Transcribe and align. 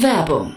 Werbung 0.00 0.56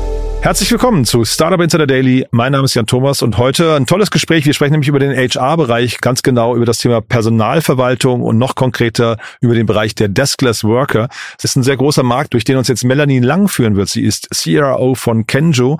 Herzlich 0.41 0.71
willkommen 0.71 1.05
zu 1.05 1.23
Startup 1.23 1.61
Insider 1.61 1.85
Daily. 1.85 2.25
Mein 2.31 2.51
Name 2.51 2.65
ist 2.65 2.73
Jan 2.73 2.87
Thomas 2.87 3.21
und 3.21 3.37
heute 3.37 3.75
ein 3.75 3.85
tolles 3.85 4.09
Gespräch. 4.09 4.43
Wir 4.43 4.55
sprechen 4.55 4.71
nämlich 4.71 4.87
über 4.87 4.97
den 4.97 5.15
HR-Bereich, 5.15 6.01
ganz 6.01 6.23
genau 6.23 6.55
über 6.55 6.65
das 6.65 6.79
Thema 6.79 6.99
Personalverwaltung 6.99 8.23
und 8.23 8.39
noch 8.39 8.55
konkreter 8.55 9.17
über 9.39 9.53
den 9.53 9.67
Bereich 9.67 9.93
der 9.93 10.07
Deskless 10.07 10.63
Worker. 10.63 11.09
Es 11.37 11.45
ist 11.45 11.57
ein 11.57 11.63
sehr 11.63 11.77
großer 11.77 12.01
Markt, 12.01 12.33
durch 12.33 12.43
den 12.43 12.57
uns 12.57 12.67
jetzt 12.69 12.83
Melanie 12.83 13.19
Lang 13.19 13.49
führen 13.49 13.75
wird. 13.75 13.89
Sie 13.89 14.01
ist 14.01 14.29
CRO 14.31 14.95
von 14.95 15.27
Kenjo. 15.27 15.77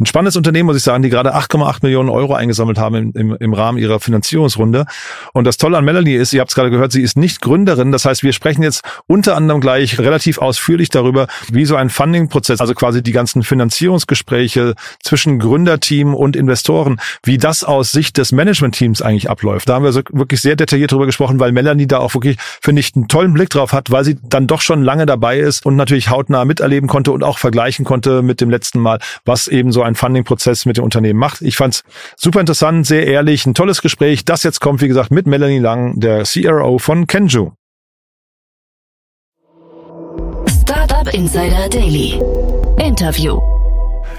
Ein 0.00 0.06
spannendes 0.06 0.36
Unternehmen, 0.36 0.66
muss 0.66 0.76
ich 0.76 0.82
sagen, 0.82 1.02
die 1.02 1.10
gerade 1.10 1.34
8,8 1.36 1.78
Millionen 1.82 2.08
Euro 2.08 2.34
eingesammelt 2.34 2.78
haben 2.78 2.96
im, 2.96 3.12
im, 3.12 3.36
im 3.38 3.54
Rahmen 3.54 3.78
ihrer 3.78 4.00
Finanzierungsrunde. 4.00 4.86
Und 5.32 5.44
das 5.44 5.58
Tolle 5.58 5.78
an 5.78 5.84
Melanie 5.84 6.14
ist, 6.14 6.32
ihr 6.32 6.40
habt 6.40 6.50
es 6.50 6.54
gerade 6.56 6.70
gehört, 6.70 6.90
sie 6.90 7.02
ist 7.02 7.16
nicht 7.16 7.40
Gründerin. 7.40 7.92
Das 7.92 8.04
heißt, 8.04 8.24
wir 8.24 8.32
sprechen 8.32 8.62
jetzt 8.64 8.82
unter 9.06 9.36
anderem 9.36 9.60
gleich 9.60 9.98
relativ 9.98 10.38
ausführlich 10.38 10.88
darüber, 10.88 11.28
wie 11.50 11.64
so 11.64 11.76
ein 11.76 11.88
Funding-Prozess, 11.88 12.60
also 12.60 12.74
quasi 12.74 13.02
die 13.02 13.12
ganzen 13.12 13.42
Finanzierungsgespräche 13.92 14.74
zwischen 15.02 15.38
Gründerteam 15.38 16.14
und 16.14 16.36
Investoren, 16.36 17.00
wie 17.24 17.38
das 17.38 17.64
aus 17.64 17.92
Sicht 17.92 18.16
des 18.18 18.32
Management-Teams 18.32 19.02
eigentlich 19.02 19.30
abläuft. 19.30 19.68
Da 19.68 19.74
haben 19.74 19.84
wir 19.84 19.92
so 19.92 20.00
wirklich 20.10 20.40
sehr 20.40 20.56
detailliert 20.56 20.92
darüber 20.92 21.06
gesprochen, 21.06 21.40
weil 21.40 21.52
Melanie 21.52 21.86
da 21.86 21.98
auch 21.98 22.14
wirklich, 22.14 22.38
finde 22.60 22.80
ich, 22.80 22.94
einen 22.94 23.08
tollen 23.08 23.34
Blick 23.34 23.50
drauf 23.50 23.72
hat, 23.72 23.90
weil 23.90 24.04
sie 24.04 24.16
dann 24.22 24.46
doch 24.46 24.60
schon 24.60 24.82
lange 24.82 25.06
dabei 25.06 25.38
ist 25.38 25.66
und 25.66 25.76
natürlich 25.76 26.10
hautnah 26.10 26.44
miterleben 26.44 26.88
konnte 26.88 27.12
und 27.12 27.22
auch 27.22 27.38
vergleichen 27.38 27.84
konnte 27.84 28.22
mit 28.22 28.40
dem 28.40 28.50
letzten 28.50 28.80
Mal, 28.80 28.98
was 29.24 29.48
eben 29.48 29.72
so 29.72 29.82
ein 29.82 29.94
Funding-Prozess 29.94 30.66
mit 30.66 30.76
dem 30.76 30.84
Unternehmen 30.84 31.18
macht. 31.18 31.42
Ich 31.42 31.56
fand's 31.56 31.84
super 32.16 32.40
interessant, 32.40 32.86
sehr 32.86 33.06
ehrlich, 33.06 33.46
ein 33.46 33.54
tolles 33.54 33.82
Gespräch. 33.82 34.24
Das 34.24 34.42
jetzt 34.42 34.60
kommt, 34.60 34.80
wie 34.80 34.88
gesagt, 34.88 35.10
mit 35.10 35.26
Melanie 35.26 35.58
Lang, 35.58 36.00
der 36.00 36.24
CRO 36.24 36.78
von 36.78 37.06
Kenju. 37.06 37.52
Startup 40.48 41.12
Insider 41.12 41.68
Daily. 41.68 42.20
Interview. 42.78 43.51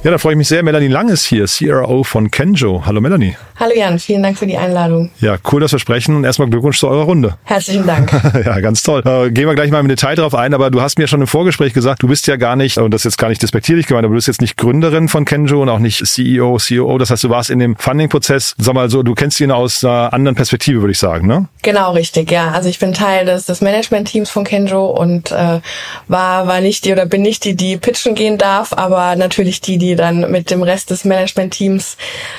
Ja, 0.04 0.12
da 0.12 0.18
freue 0.18 0.34
ich 0.34 0.38
mich 0.38 0.50
sehr. 0.50 0.64
Melanie 0.64 0.90
Lang 0.90 1.08
ist 1.08 1.24
hier, 1.24 1.46
CRO 1.46 2.04
von 2.04 2.30
Kenjo. 2.30 2.84
Hallo 2.86 3.00
Melanie. 3.00 3.38
Hallo 3.58 3.72
Jan, 3.74 4.00
vielen 4.00 4.22
Dank 4.22 4.38
für 4.38 4.46
die 4.46 4.58
Einladung. 4.58 5.12
Ja, 5.22 5.38
cool, 5.50 5.62
dass 5.62 5.72
wir 5.72 5.80
sprechen 5.80 6.18
und 6.18 6.26
erstmal 6.26 6.50
Glückwunsch 6.50 6.78
zu 6.78 6.90
eurer 6.90 7.04
Runde. 7.04 7.38
Herzlichen 7.46 7.88
Dank. 7.88 8.12
ja, 8.46 8.60
ganz 8.60 8.84
toll. 8.84 9.02
Äh, 9.06 9.32
gehen 9.32 9.48
wir 9.48 9.56
gleich 9.56 9.72
mal 9.72 9.80
im 9.80 9.88
Detail 9.88 10.16
drauf 10.16 10.36
ein, 10.36 10.54
aber 10.54 10.72
du 10.72 10.82
hast 10.82 11.00
mir 11.00 11.08
schon 11.08 11.22
im 11.22 11.28
Vorgespräch 11.28 11.72
gesagt, 11.74 12.04
du 12.04 12.10
bist 12.10 12.28
ja 12.28 12.36
gar 12.36 12.58
nicht, 12.58 12.78
und 12.80 12.94
das 12.94 13.02
ist 13.02 13.14
jetzt 13.14 13.18
gar 13.18 13.30
nicht 13.30 13.42
despektierlich 13.42 13.88
gemeint, 13.88 14.04
aber 14.04 14.12
du 14.12 14.18
bist 14.18 14.28
jetzt 14.28 14.42
nicht 14.42 14.58
Gründerin 14.58 15.08
von 15.08 15.24
Kenjo 15.24 15.62
und 15.62 15.70
auch 15.70 15.80
nicht 15.80 16.06
CEO, 16.06 16.58
COO. 16.58 16.98
Das 16.98 17.10
heißt, 17.10 17.24
du 17.24 17.30
warst 17.30 17.50
in 17.50 17.60
dem 17.60 17.78
Funding-Prozess, 17.78 18.56
sag 18.58 18.74
mal 18.74 18.90
so, 18.90 19.04
du 19.04 19.14
kennst 19.14 19.40
ihn 19.40 19.52
aus 19.52 19.86
einer 19.86 20.12
anderen 20.12 20.36
Perspektive, 20.36 20.82
würde 20.82 20.92
ich 20.92 21.00
sagen, 21.00 21.28
ne? 21.28 21.48
Genau, 21.62 21.94
richtig, 21.94 22.30
ja. 22.30 22.52
Also 22.52 22.68
ich 22.68 22.80
bin 22.80 22.94
Teil 22.94 23.26
des, 23.26 23.46
des 23.46 23.62
Management-Teams 23.62 24.30
von 24.30 24.44
Kenjo 24.44 24.86
und 24.88 25.32
äh, 25.32 25.62
war, 26.10 26.48
war 26.48 26.60
nicht 26.60 26.84
die 26.84 26.92
oder 26.92 27.06
bin 27.06 27.22
nicht 27.22 27.46
die, 27.46 27.56
die 27.56 27.78
pitchen 27.78 28.16
gehen 28.16 28.38
darf, 28.38 28.74
aber 28.74 29.16
natürlich 29.16 29.62
die, 29.62 29.78
die 29.78 29.93
dann 29.96 30.32
mit 30.32 30.52
dem 30.52 30.64
Rest 30.64 30.90
des 30.90 31.06
Management-Teams 31.06 31.98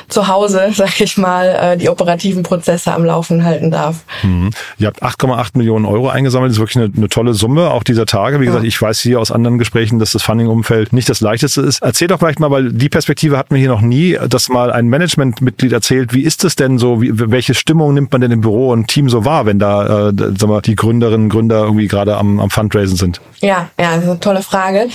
zu 0.09 0.28
Hause, 0.28 0.70
sag 0.75 1.00
ich 1.00 1.16
mal, 1.16 1.47
äh, 1.47 1.76
die 1.76 1.88
operativen 1.88 2.42
Prozesse 2.42 2.92
am 2.92 3.04
Laufen 3.04 3.44
halten 3.44 3.70
darf. 3.70 4.04
Mhm. 4.22 4.50
Ihr 4.78 4.87
habt 4.87 5.03
8,8 5.03 5.56
Millionen 5.59 5.84
Euro 5.84 6.09
eingesammelt, 6.09 6.50
das 6.50 6.56
ist 6.56 6.60
wirklich 6.60 6.82
eine, 6.82 6.93
eine, 6.97 7.09
tolle 7.09 7.34
Summe, 7.34 7.70
auch 7.70 7.82
dieser 7.82 8.06
Tage. 8.06 8.41
Wie 8.41 8.44
ja. 8.44 8.50
gesagt, 8.50 8.66
ich 8.66 8.81
weiß 8.81 9.00
hier 9.00 9.20
aus 9.20 9.31
anderen 9.31 9.59
Gesprächen, 9.59 9.98
dass 9.98 10.12
das 10.12 10.22
Funding-Umfeld 10.22 10.93
nicht 10.93 11.09
das 11.09 11.20
leichteste 11.20 11.62
ist. 11.62 11.82
Erzähl 11.82 12.09
doch 12.09 12.19
vielleicht 12.19 12.41
mal, 12.41 12.50
weil 12.50 12.72
die 12.72 12.88
Perspektive 12.88 13.38
hatten 13.38 13.54
wir 13.54 13.60
hier 13.60 13.70
noch 13.70 13.81
nie, 13.81 14.19
dass 14.28 14.48
mal 14.48 14.72
ein 14.72 14.88
Managementmitglied 14.88 15.72
erzählt, 15.72 16.12
wie 16.14 16.22
ist 16.22 16.44
es 16.44 16.56
denn 16.56 16.78
so, 16.78 17.03
wie, 17.03 17.10
welche 17.12 17.54
Stimmung 17.54 17.94
nimmt 17.94 18.12
man 18.12 18.20
denn 18.20 18.31
im 18.31 18.41
Büro 18.41 18.70
und 18.70 18.88
Team 18.88 19.09
so 19.09 19.25
wahr, 19.25 19.47
wenn 19.47 19.59
da 19.59 20.09
äh, 20.09 20.12
sagen 20.14 20.48
wir, 20.48 20.60
die 20.60 20.76
Gründerinnen 20.76 21.25
und 21.25 21.28
Gründer 21.28 21.62
irgendwie 21.62 21.87
gerade 21.87 22.16
am, 22.16 22.41
am 22.41 22.50
Fundraisen 22.50 22.97
sind? 22.97 23.20
Ja, 23.41 23.69
ja, 23.78 23.94
das 23.94 24.04
ist 24.04 24.10
eine 24.10 24.20
tolle 24.20 24.43
Frage. 24.43 24.88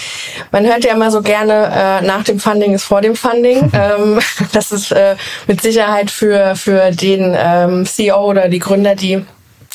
Man 0.52 0.66
hört 0.66 0.84
ja 0.84 0.94
immer 0.94 1.12
so 1.12 1.22
gerne, 1.22 1.70
äh, 1.74 2.06
nach 2.06 2.24
dem 2.24 2.40
Funding 2.50 2.74
ist 2.74 2.84
vor 2.84 3.02
dem 3.02 3.16
Funding. 3.16 3.72
ähm, 3.74 4.20
das 4.54 4.72
ist 4.72 4.92
äh, 4.92 5.16
mit 5.48 5.62
Sicherheit 5.62 6.10
für, 6.10 6.56
für 6.56 6.92
den 6.92 7.36
ähm, 7.38 7.86
CEO 7.86 8.26
oder 8.26 8.50
die 8.50 8.60
Gründer, 8.60 8.96
die 8.96 9.24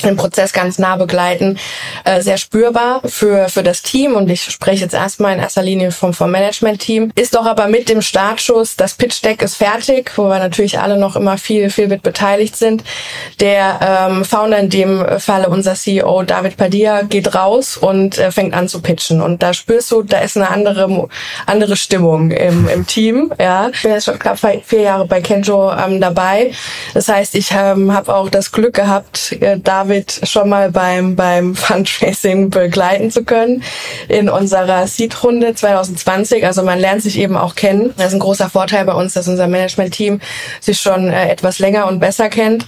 den 0.02 0.16
Prozess 0.16 0.52
ganz 0.52 0.78
nah 0.78 0.96
begleiten, 0.96 1.58
äh, 2.04 2.20
sehr 2.20 2.36
spürbar 2.36 3.00
für, 3.04 3.48
für 3.48 3.62
das 3.62 3.82
Team. 3.82 4.14
Und 4.14 4.30
ich 4.30 4.42
spreche 4.42 4.82
jetzt 4.82 4.94
erstmal 4.94 5.34
in 5.34 5.40
erster 5.40 5.62
Linie 5.62 5.90
vom, 5.90 6.12
vom 6.12 6.30
Management-Team. 6.30 7.12
Ist 7.14 7.34
doch 7.34 7.46
aber 7.46 7.68
mit 7.68 7.88
dem 7.88 8.02
Startschuss, 8.02 8.76
das 8.76 8.94
Pitch-Deck 8.94 9.42
ist 9.42 9.56
fertig, 9.56 10.12
wo 10.16 10.24
wir 10.24 10.38
natürlich 10.38 10.78
alle 10.78 10.98
noch 10.98 11.16
immer 11.16 11.38
viel, 11.38 11.70
viel 11.70 11.88
mit 11.88 12.02
beteiligt 12.02 12.56
sind. 12.56 12.82
Der 13.40 14.08
ähm, 14.10 14.24
Founder, 14.24 14.58
in 14.58 14.70
dem 14.70 15.04
Falle 15.18 15.48
unser 15.48 15.74
CEO 15.74 16.22
David 16.22 16.56
Padilla, 16.56 17.02
geht 17.02 17.34
raus 17.34 17.76
und 17.76 18.18
äh, 18.18 18.30
fängt 18.30 18.54
an 18.54 18.68
zu 18.68 18.80
pitchen. 18.80 19.20
Und 19.20 19.42
da 19.42 19.54
spürst 19.54 19.90
du, 19.92 20.02
da 20.02 20.18
ist 20.18 20.36
eine 20.36 20.50
andere, 20.50 21.08
andere 21.46 21.76
Stimmung 21.76 22.30
im, 22.30 22.68
im 22.68 22.86
Team. 22.86 23.32
Ja, 23.38 23.68
ich 23.72 23.82
bin 23.82 23.92
jetzt 23.92 24.04
schon 24.04 24.18
knapp 24.18 24.38
vier 24.38 24.80
Jahre 24.80 25.06
bei 25.06 25.20
Kenjo 25.20 25.72
ähm, 25.72 26.00
dabei. 26.00 26.52
Das 26.94 27.08
heißt, 27.08 27.34
ich 27.34 27.50
ähm, 27.52 27.92
habe 27.92 28.14
auch 28.14 28.28
das 28.28 28.52
Glück 28.52 28.74
gehabt, 28.74 29.32
äh, 29.40 29.58
David 29.58 29.83
schon 30.24 30.48
mal 30.48 30.70
beim, 30.70 31.16
beim 31.16 31.54
Fundraising 31.54 32.50
begleiten 32.50 33.10
zu 33.10 33.24
können 33.24 33.62
in 34.08 34.28
unserer 34.28 34.86
Seed-Runde 34.86 35.54
2020. 35.54 36.46
Also 36.46 36.62
man 36.62 36.78
lernt 36.78 37.02
sich 37.02 37.18
eben 37.18 37.36
auch 37.36 37.54
kennen. 37.54 37.92
Das 37.96 38.08
ist 38.08 38.14
ein 38.14 38.20
großer 38.20 38.50
Vorteil 38.50 38.84
bei 38.84 38.94
uns, 38.94 39.14
dass 39.14 39.28
unser 39.28 39.46
Management-Team 39.46 40.20
sich 40.60 40.80
schon 40.80 41.08
äh, 41.08 41.28
etwas 41.28 41.58
länger 41.58 41.86
und 41.86 42.00
besser 42.00 42.28
kennt. 42.28 42.66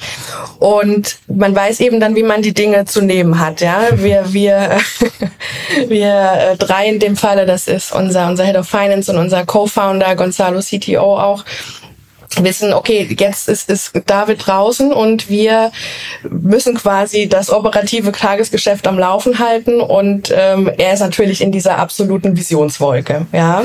Und 0.58 1.18
man 1.26 1.54
weiß 1.54 1.80
eben 1.80 2.00
dann, 2.00 2.16
wie 2.16 2.22
man 2.22 2.42
die 2.42 2.54
Dinge 2.54 2.84
zu 2.84 3.02
nehmen 3.02 3.38
hat. 3.38 3.60
Ja, 3.60 3.88
wir, 3.92 4.32
wir, 4.32 4.78
wir 5.88 6.32
äh, 6.52 6.56
drei 6.56 6.86
in 6.86 6.98
dem 6.98 7.16
Falle, 7.16 7.46
das 7.46 7.68
ist 7.68 7.92
unser, 7.92 8.28
unser 8.28 8.44
Head 8.44 8.56
of 8.56 8.68
Finance 8.68 9.10
und 9.10 9.18
unser 9.18 9.44
Co-Founder 9.44 10.16
Gonzalo 10.16 10.60
CTO 10.60 11.18
auch 11.18 11.44
wissen, 12.42 12.72
okay, 12.72 13.08
jetzt 13.18 13.48
ist, 13.48 13.70
ist 13.70 13.92
David 14.06 14.46
draußen 14.46 14.92
und 14.92 15.28
wir 15.28 15.72
müssen 16.28 16.74
quasi 16.76 17.28
das 17.28 17.50
operative 17.50 18.12
Tagesgeschäft 18.12 18.86
am 18.86 18.98
Laufen 18.98 19.38
halten 19.38 19.80
und 19.80 20.32
ähm, 20.34 20.70
er 20.78 20.94
ist 20.94 21.00
natürlich 21.00 21.40
in 21.40 21.52
dieser 21.52 21.78
absoluten 21.78 22.36
Visionswolke, 22.36 23.26
ja. 23.32 23.64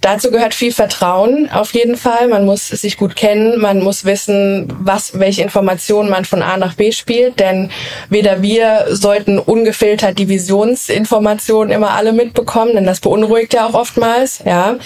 Dazu 0.00 0.30
gehört 0.30 0.54
viel 0.54 0.72
Vertrauen 0.72 1.50
auf 1.52 1.74
jeden 1.74 1.96
Fall. 1.96 2.28
Man 2.28 2.46
muss 2.46 2.68
sich 2.68 2.96
gut 2.96 3.16
kennen, 3.16 3.60
man 3.60 3.80
muss 3.80 4.06
wissen, 4.06 4.72
was, 4.80 5.18
welche 5.18 5.42
Informationen 5.42 6.08
man 6.08 6.24
von 6.24 6.42
A 6.42 6.56
nach 6.56 6.74
B 6.74 6.90
spielt, 6.92 7.38
denn 7.38 7.70
weder 8.08 8.40
wir 8.40 8.86
sollten 8.90 9.38
ungefiltert 9.38 10.18
die 10.18 10.28
Visionsinformationen 10.28 11.70
immer 11.70 11.90
alle 11.90 12.14
mitbekommen, 12.14 12.74
denn 12.74 12.86
das 12.86 13.00
beunruhigt 13.00 13.52
ja 13.52 13.66
auch 13.66 13.74
oftmals, 13.74 14.40
ja. 14.46 14.76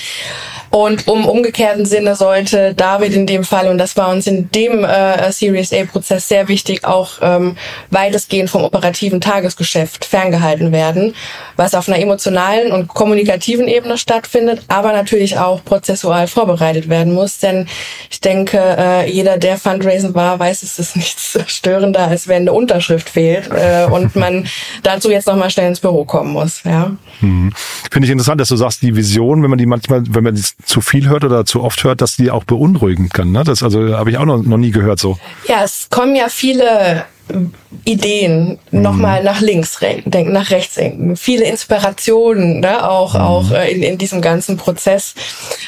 Und 0.70 1.06
um 1.06 1.28
umgekehrten 1.28 1.86
Sinne 1.86 2.16
sollte 2.16 2.74
David 2.74 3.14
in 3.14 3.28
dem 3.28 3.44
Fall, 3.44 3.68
und 3.68 3.78
das 3.78 3.96
war 3.96 4.08
uns 4.08 4.26
in 4.26 4.50
dem 4.50 4.82
äh, 4.82 5.30
Series 5.30 5.72
A-Prozess 5.72 6.26
sehr 6.26 6.48
wichtig, 6.48 6.84
auch 6.84 7.12
ähm, 7.22 7.56
weitestgehend 7.90 8.50
vom 8.50 8.64
operativen 8.64 9.20
Tagesgeschäft 9.20 10.04
ferngehalten 10.04 10.72
werden, 10.72 11.14
was 11.54 11.76
auf 11.76 11.88
einer 11.88 12.00
emotionalen 12.00 12.72
und 12.72 12.88
kommunikativen 12.88 13.68
Ebene 13.68 13.96
stattfindet, 13.98 14.62
aber 14.66 14.92
natürlich 15.04 15.38
auch 15.38 15.62
prozessual 15.64 16.26
vorbereitet 16.26 16.88
werden 16.88 17.12
muss. 17.12 17.38
Denn 17.38 17.66
ich 18.10 18.20
denke, 18.20 18.58
äh, 18.58 19.10
jeder, 19.10 19.36
der 19.38 19.58
Fundraising 19.58 20.14
war, 20.14 20.38
weiß, 20.38 20.62
es 20.62 20.78
ist 20.78 20.96
nichts 20.96 21.38
störender, 21.46 22.08
als 22.08 22.26
wenn 22.26 22.42
eine 22.42 22.52
Unterschrift 22.52 23.08
fehlt 23.08 23.50
äh, 23.50 23.86
und 23.90 24.16
man 24.16 24.46
dazu 24.82 25.10
jetzt 25.10 25.26
nochmal 25.26 25.50
schnell 25.50 25.68
ins 25.68 25.80
Büro 25.80 26.04
kommen 26.04 26.32
muss. 26.32 26.62
Ja. 26.64 26.96
Hm. 27.20 27.52
Finde 27.90 28.06
ich 28.06 28.12
interessant, 28.12 28.40
dass 28.40 28.48
du 28.48 28.56
sagst, 28.56 28.82
die 28.82 28.96
Vision, 28.96 29.42
wenn 29.42 29.50
man 29.50 29.58
die 29.58 29.66
manchmal, 29.66 30.02
wenn 30.08 30.24
man 30.24 30.34
die 30.34 30.42
zu 30.64 30.80
viel 30.80 31.08
hört 31.08 31.24
oder 31.24 31.44
zu 31.44 31.62
oft 31.62 31.84
hört, 31.84 32.00
dass 32.00 32.16
die 32.16 32.30
auch 32.30 32.44
beunruhigen 32.44 33.10
kann. 33.10 33.30
Ne? 33.30 33.44
Das 33.44 33.62
also 33.62 33.96
habe 33.96 34.10
ich 34.10 34.18
auch 34.18 34.24
noch, 34.24 34.42
noch 34.42 34.56
nie 34.58 34.70
gehört 34.70 34.98
so. 34.98 35.18
Ja, 35.46 35.62
es 35.64 35.88
kommen 35.90 36.16
ja 36.16 36.28
viele 36.28 37.04
Ideen 37.84 38.58
mhm. 38.70 38.82
nochmal 38.82 39.22
nach 39.22 39.40
links 39.40 39.78
denken, 39.80 40.32
nach 40.32 40.50
rechts 40.50 40.76
denken, 40.76 41.16
viele 41.16 41.44
Inspirationen, 41.44 42.60
ne, 42.60 42.88
auch, 42.88 43.14
mhm. 43.14 43.20
auch 43.20 43.50
äh, 43.50 43.72
in, 43.72 43.82
in 43.82 43.98
diesem 43.98 44.22
ganzen 44.22 44.56
Prozess. 44.56 45.14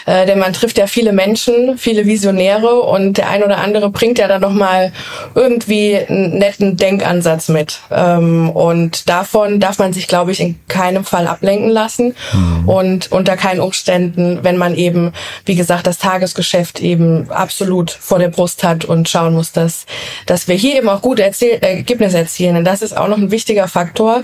Äh, 0.07 0.27
denn 0.27 0.39
man 0.39 0.53
trifft 0.53 0.79
ja 0.79 0.87
viele 0.87 1.13
Menschen, 1.13 1.79
viele 1.79 2.07
Visionäre 2.07 2.81
und 2.81 3.19
der 3.19 3.29
ein 3.29 3.43
oder 3.43 3.59
andere 3.59 3.91
bringt 3.91 4.19
ja 4.19 4.29
dann 4.29 4.41
nochmal 4.41 4.93
irgendwie 5.35 5.97
einen 5.97 6.39
netten 6.39 6.77
Denkansatz 6.77 7.49
mit. 7.49 7.81
Ähm, 7.91 8.51
und 8.51 9.09
davon 9.09 9.61
darf 9.61 9.79
man 9.79 9.93
sich, 9.93 10.09
glaube 10.09 10.33
ich, 10.33 10.41
in 10.41 10.59
keinem 10.69 11.05
Fall 11.05 11.27
ablenken 11.27 11.69
lassen 11.69 12.15
mhm. 12.33 12.69
und 12.69 13.13
unter 13.13 13.37
keinen 13.37 13.61
Umständen, 13.61 14.41
wenn 14.43 14.57
man 14.57 14.75
eben, 14.75 15.13
wie 15.45 15.57
gesagt, 15.57 15.87
das 15.87 15.99
Tagesgeschäft 15.99 16.81
eben 16.81 17.31
absolut 17.31 17.91
vor 17.91 18.19
der 18.19 18.29
Brust 18.29 18.65
hat 18.65 18.85
und 18.85 19.09
schauen 19.09 19.35
muss, 19.35 19.53
dass, 19.53 19.87
dass 20.27 20.49
wir 20.49 20.55
hier 20.55 20.77
eben 20.77 20.89
auch 20.89 21.03
gute 21.03 21.23
Erzähl 21.23 21.59
Ergebnisse 21.61 21.96
Ergebnis 21.97 22.15
erzielen. 22.15 22.57
Und 22.57 22.65
das 22.65 22.83
ist 22.83 22.97
auch 22.97 23.09
noch 23.09 23.19
ein 23.19 23.31
wichtiger 23.31 23.69
Faktor, 23.69 24.23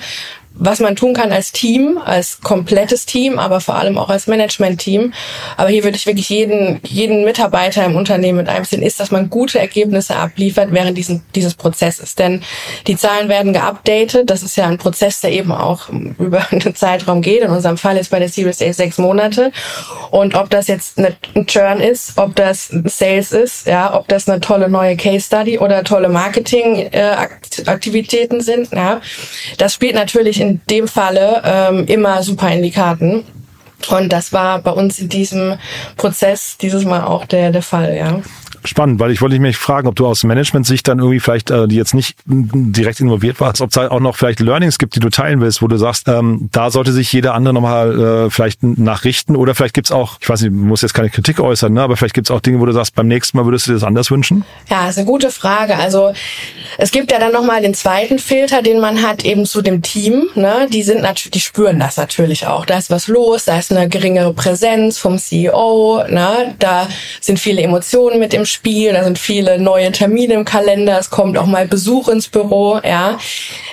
was 0.55 0.81
man 0.81 0.97
tun 0.97 1.15
kann 1.15 1.33
als 1.33 1.53
Team, 1.53 1.99
als 2.05 2.41
komplettes 2.41 3.07
Team, 3.07 3.39
aber 3.39 3.61
vor 3.61 3.77
allem 3.77 3.97
auch 3.99 4.11
als 4.11 4.27
Management-Team. 4.27 5.13
Aber 5.57 5.71
hier 5.71 5.85
würde 5.85 5.97
ich 5.97 6.07
wirklich 6.07 6.29
jeden, 6.29 6.81
jeden 6.85 7.25
Mitarbeiter 7.25 7.85
im 7.85 7.95
Unternehmen 7.97 8.39
mit 8.39 8.49
einbeziehen, 8.49 8.83
ist, 8.83 8.99
dass 9.01 9.11
man 9.11 9.29
gute 9.31 9.59
Ergebnisse 9.59 10.15
abliefert 10.17 10.69
während 10.73 10.99
diesen, 10.99 11.23
dieses 11.35 11.55
Prozesses. 11.55 12.15
Denn 12.15 12.43
die 12.87 12.97
Zahlen 12.97 13.29
werden 13.29 13.53
geupdatet. 13.53 14.31
Das 14.31 14.43
ist 14.43 14.57
ja 14.57 14.67
ein 14.67 14.79
Prozess, 14.79 15.21
der 15.21 15.33
eben 15.33 15.53
auch 15.53 15.89
über 16.19 16.47
einen 16.51 16.75
Zeitraum 16.75 17.23
geht. 17.23 17.43
In 17.43 17.51
unserem 17.51 17.79
Fall 17.79 17.97
ist 17.97 18.11
bei 18.11 18.19
der 18.19 18.29
Series 18.29 18.61
A 18.61 18.73
sechs 18.73 18.99
Monate. 18.99 19.53
Und 20.11 20.35
ob 20.35 20.51
das 20.51 20.67
jetzt 20.69 20.99
ein 20.99 21.17
Churn 21.47 21.81
ist, 21.81 22.19
ob 22.19 22.37
das 22.37 22.71
Sales 22.85 23.33
ist, 23.33 23.67
ja, 23.67 23.95
ob 23.95 24.09
das 24.09 24.29
eine 24.29 24.41
tolle 24.41 24.69
neue 24.69 24.97
Case 24.97 25.25
Study 25.27 25.59
oder 25.59 25.83
tolle 25.85 26.11
Marketing-Aktivitäten 26.11 28.41
äh, 28.41 28.43
sind, 28.43 28.73
ja, 28.73 29.01
das 29.59 29.75
spielt 29.75 29.95
natürlich 29.95 30.41
in 30.43 30.61
dem 30.69 30.89
Falle 30.89 31.41
ähm, 31.45 31.87
immer 31.87 32.23
super 32.23 32.53
in 32.53 32.63
die 32.63 32.73
Karten. 32.73 33.25
Und 33.89 34.13
das 34.13 34.33
war 34.33 34.61
bei 34.61 34.73
uns 34.73 34.99
in 34.99 35.09
diesem 35.09 35.57
Prozess 35.97 36.57
dieses 36.59 36.85
Mal 36.85 37.05
auch 37.05 37.25
der, 37.27 37.51
der 37.51 37.63
Fall, 37.63 37.97
ja 37.97 38.21
spannend, 38.65 39.01
weil 39.01 39.11
ich 39.11 39.21
wollte 39.21 39.39
mich 39.39 39.57
fragen, 39.57 39.89
ob 39.89 39.97
du 39.97 40.07
aus 40.07 40.25
Management-Sicht 40.25 40.87
dann 40.89 40.99
irgendwie 40.99 41.21
vielleicht, 41.21 41.51
äh, 41.51 41.69
die 41.69 41.77
jetzt 41.77 41.95
nicht 41.95 42.17
direkt 42.27 43.01
involviert 43.01 43.41
warst, 43.41 43.61
ob 43.61 43.71
es 43.71 43.77
halt 43.77 43.91
auch 43.91 44.01
noch 44.01 44.17
vielleicht 44.17 44.41
Learnings 44.41 44.79
gibt, 44.79 44.97
die 44.97 45.01
du 45.01 45.11
teilen 45.11 45.41
willst, 45.41 45.63
wo 45.63 45.69
du 45.69 45.77
sagst, 45.77 46.09
ähm, 46.09 46.49
da 46.53 46.71
sollte 46.71 46.93
sich 46.93 47.13
jeder 47.13 47.35
andere 47.35 47.55
nochmal 47.55 48.27
äh, 48.27 48.31
vielleicht 48.31 48.63
nachrichten 48.63 49.37
oder 49.37 49.55
vielleicht 49.55 49.75
gibt's 49.75 49.93
auch, 49.93 50.19
ich 50.21 50.29
weiß 50.29 50.43
nicht, 50.43 50.53
du 50.53 50.57
musst 50.57 50.83
jetzt 50.83 50.95
keine 50.95 51.11
Kritik 51.11 51.41
äußern, 51.41 51.73
ne, 51.73 51.83
aber 51.83 51.97
vielleicht 51.97 52.15
gibt's 52.15 52.31
auch 52.31 52.41
Dinge, 52.41 52.61
wo 52.61 52.67
du 52.67 52.73
sagst, 52.73 52.95
beim 52.95 53.09
nächsten 53.09 53.37
Mal 53.37 53.45
würdest 53.45 53.67
du 53.67 53.71
dir 53.71 53.75
das 53.75 53.85
anders 53.85 54.11
wünschen? 54.11 54.45
Ja, 54.69 54.89
ist 54.89 54.99
eine 54.99 55.07
gute 55.07 55.31
Frage. 55.31 55.77
Also 55.77 56.13
es 56.79 56.91
gibt 56.91 57.13
ja 57.13 57.19
dann 57.19 57.33
nochmal 57.33 57.63
den 57.63 57.75
zweiten 57.75 58.19
Filter, 58.19 58.63
den 58.63 58.81
man 58.81 59.03
hat, 59.03 59.25
eben 59.25 59.47
zu 59.47 59.63
dem 59.63 59.83
Team. 59.83 60.25
Ne? 60.35 60.67
Die 60.73 60.83
sind 60.83 61.03
natürlich, 61.03 61.33
die 61.33 61.41
spüren 61.41 61.79
das 61.79 61.97
natürlich 61.97 62.47
auch. 62.47 62.67
Da 62.67 62.79
ist 62.79 62.91
was 62.91 63.09
los, 63.09 63.45
da 63.45 63.59
ist 63.59 63.73
eine 63.73 63.89
geringere 63.89 64.33
Präsenz 64.33 64.99
vom 64.99 65.19
CEO, 65.19 66.05
ne? 66.09 66.55
da 66.59 66.89
sind 67.21 67.39
viele 67.39 67.63
Emotionen 67.63 68.19
mit 68.19 68.35
im 68.35 68.47
Spiel, 68.53 68.93
da 68.93 69.05
sind 69.05 69.19
viele 69.19 69.59
neue 69.59 69.91
Termine 69.93 70.35
im 70.35 70.45
Kalender, 70.45 70.99
es 70.99 71.11
kommt 71.11 71.39
auch 71.39 71.47
mal 71.47 71.67
Besuch 71.67 72.09
ins 72.09 72.29
Büro, 72.29 72.81
ja. 72.85 73.19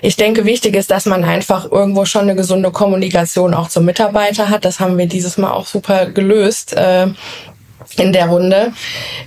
Ich 0.02 0.16
denke, 0.16 0.46
wichtig 0.46 0.76
ist, 0.76 0.92
dass 0.92 1.06
man 1.06 1.24
einfach 1.24 1.72
irgendwo 1.72 2.06
schon 2.06 2.24
eine 2.24 2.36
gesunde 2.36 2.72
Kommunikation 2.72 3.54
auch 3.54 3.70
zum 3.70 3.86
Mitarbeiter 3.86 4.50
hat. 4.50 4.66
Das 4.66 4.80
haben 4.80 4.98
wir 4.98 5.08
dieses 5.08 5.38
Mal 5.38 5.52
auch 5.52 5.66
super 5.66 6.08
gelöst. 6.08 6.74
Äh, 6.74 7.08
in 7.98 8.14
der 8.14 8.28
Runde. 8.28 8.72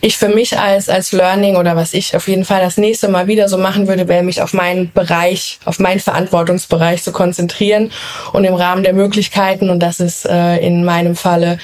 Ich 0.01 0.17
für 0.17 0.29
mich 0.29 0.59
als, 0.59 0.89
als 0.89 1.13
Learning 1.13 1.57
oder 1.57 1.77
was 1.77 1.95
ich 1.95 2.17
auf 2.17 2.29
jeden 2.29 2.45
Fall 2.45 2.61
das 2.61 2.77
nächste 2.77 3.09
Mal 3.09 3.27
wieder 3.27 3.49
so 3.49 3.59
machen 3.59 3.89
würde, 3.89 4.09
wäre 4.09 4.23
mich 4.23 4.43
auf 4.43 4.53
meinen 4.53 4.91
Bereich, 4.93 5.59
auf 5.65 5.79
meinen 5.79 6.01
Verantwortungsbereich 6.01 7.03
zu 7.03 7.13
konzentrieren 7.13 7.91
und 8.33 8.45
im 8.45 8.55
Rahmen 8.55 8.83
der 8.83 8.93
Möglichkeiten, 8.93 9.71
und 9.71 9.81
das 9.81 10.01
ist 10.01 10.27
äh, 10.27 10.59
in 10.59 10.85
meinem 10.85 11.17
Falle 11.17 11.59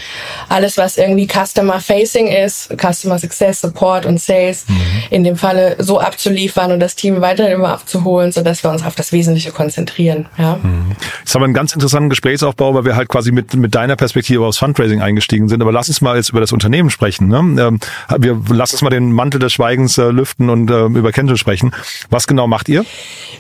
alles, 0.49 0.77
was 0.77 0.97
irgendwie 0.97 1.27
Customer 1.27 1.81
Facing 1.81 2.29
ist, 2.29 2.71
Customer 2.81 3.19
Success, 3.19 3.61
Support 3.61 4.07
und 4.07 4.21
Sales, 4.21 4.65
mhm. 4.69 4.77
in 5.11 5.25
dem 5.25 5.37
Falle 5.37 5.77
so 5.79 6.01
abzuliefern 6.01 6.73
und 6.73 6.81
das 6.81 6.95
Team 6.95 7.21
weiterhin 7.21 7.53
immer 7.53 7.71
abzuholen, 7.71 8.33
sodass 8.33 8.63
wir 8.65 8.71
uns 8.71 8.85
auf 8.85 8.95
das 8.95 9.13
Wesentliche 9.13 9.51
konzentrieren. 9.51 10.27
Ja. 10.37 10.59
Mhm. 10.63 10.97
Jetzt 11.21 11.35
haben 11.35 11.43
wir 11.43 11.47
einen 11.47 11.55
ganz 11.55 11.73
interessanten 11.73 12.11
Gesprächsaufbau, 12.11 12.75
weil 12.75 12.85
wir 12.85 12.97
halt 12.97 13.09
quasi 13.09 13.33
mit, 13.33 13.55
mit 13.55 13.75
deiner 13.75 13.97
Perspektive 13.97 14.45
aus 14.45 14.59
Fundraising 14.59 15.03
eingestiegen 15.03 15.49
sind. 15.49 15.63
Aber 15.63 15.73
lass 15.73 15.89
uns 15.89 16.01
mal 16.01 16.17
jetzt 16.17 16.31
über 16.31 16.41
das 16.41 16.53
Unternehmen 16.53 16.88
Unternehmen 16.89 16.91
sprechen. 16.91 17.29
Ne? 17.29 17.63
Ähm, 17.63 17.81
wir 18.19 18.41
lassen 18.55 18.75
uns 18.75 18.83
mal 18.83 18.91
den 18.91 19.13
Mantel 19.13 19.39
des 19.39 19.53
Schweigens 19.53 19.99
äh, 19.99 20.05
lüften 20.05 20.51
und 20.51 20.71
äh, 20.71 20.87
über 20.87 21.13
Kenjo 21.13 21.37
sprechen. 21.37 21.73
Was 22.11 22.27
genau 22.27 22.47
macht 22.47 22.69
ihr? 22.69 22.85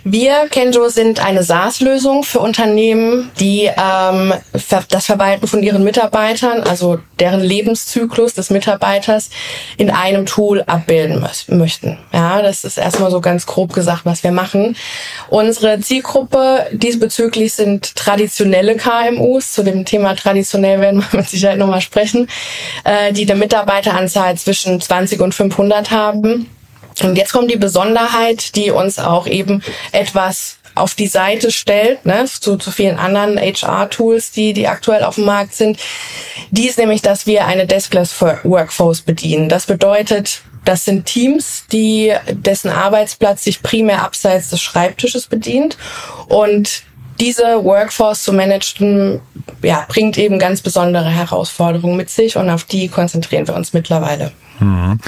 Wir, 0.04 0.48
Kenjo, 0.50 0.88
sind 0.88 1.24
eine 1.24 1.42
SaaS-Lösung 1.42 2.22
für 2.22 2.40
Unternehmen, 2.40 3.30
die 3.40 3.64
ähm, 3.76 4.34
das 4.90 5.06
Verwalten 5.06 5.46
von 5.46 5.62
ihren 5.62 5.84
Mitarbeitern, 5.84 6.62
also 6.62 6.98
deren 7.18 7.40
Lebenszyklus 7.40 8.34
des 8.34 8.50
Mitarbeiters, 8.50 9.30
in 9.76 9.90
einem 9.90 10.26
Tool 10.26 10.62
abbilden 10.62 11.24
möchten. 11.48 11.98
Ja, 12.12 12.42
das 12.42 12.64
ist 12.64 12.78
erstmal 12.78 13.10
so 13.10 13.20
ganz 13.20 13.46
grob 13.46 13.72
gesagt, 13.72 14.02
was 14.04 14.22
wir 14.22 14.32
machen. 14.32 14.76
Unsere 15.28 15.80
Zielgruppe 15.80 16.66
diesbezüglich 16.72 17.52
sind 17.52 17.96
traditionelle 17.96 18.76
KMUs. 18.76 19.52
Zu 19.52 19.62
dem 19.62 19.84
Thema 19.84 20.14
traditionell 20.14 20.80
werden 20.80 21.04
wir 21.10 21.20
mit 21.20 21.28
Sicherheit 21.28 21.58
nochmal 21.58 21.80
sprechen, 21.80 22.28
äh, 22.84 23.12
die 23.12 23.26
Mitarbeiteranzahl 23.38 24.36
zwischen 24.36 24.80
20 24.80 25.20
und 25.20 25.34
500 25.34 25.90
haben. 25.90 26.48
Und 27.02 27.16
jetzt 27.16 27.32
kommt 27.32 27.50
die 27.50 27.56
Besonderheit, 27.56 28.56
die 28.56 28.70
uns 28.70 28.98
auch 28.98 29.26
eben 29.26 29.62
etwas 29.92 30.58
auf 30.74 30.94
die 30.94 31.06
Seite 31.06 31.50
stellt, 31.50 32.06
ne, 32.06 32.24
zu, 32.26 32.56
zu 32.56 32.70
vielen 32.70 32.98
anderen 32.98 33.38
HR-Tools, 33.38 34.30
die, 34.30 34.52
die 34.52 34.68
aktuell 34.68 35.02
auf 35.02 35.16
dem 35.16 35.24
Markt 35.24 35.54
sind. 35.54 35.78
Die 36.50 36.68
ist 36.68 36.78
nämlich, 36.78 37.02
dass 37.02 37.26
wir 37.26 37.46
eine 37.46 37.66
Deskless 37.66 38.20
Workforce 38.20 39.02
bedienen. 39.02 39.48
Das 39.48 39.66
bedeutet, 39.66 40.42
das 40.64 40.84
sind 40.84 41.06
Teams, 41.06 41.64
die, 41.72 42.12
dessen 42.30 42.70
Arbeitsplatz 42.70 43.44
sich 43.44 43.62
primär 43.62 44.02
abseits 44.02 44.50
des 44.50 44.60
Schreibtisches 44.60 45.26
bedient 45.26 45.76
und 46.28 46.82
diese 47.20 47.64
Workforce 47.64 48.22
zu 48.22 48.32
managen, 48.32 49.20
ja, 49.62 49.84
bringt 49.88 50.18
eben 50.18 50.38
ganz 50.38 50.60
besondere 50.60 51.08
Herausforderungen 51.08 51.96
mit 51.96 52.10
sich 52.10 52.36
und 52.36 52.50
auf 52.50 52.64
die 52.64 52.88
konzentrieren 52.88 53.46
wir 53.46 53.54
uns 53.54 53.72
mittlerweile. 53.72 54.32
Mhm. 54.60 54.98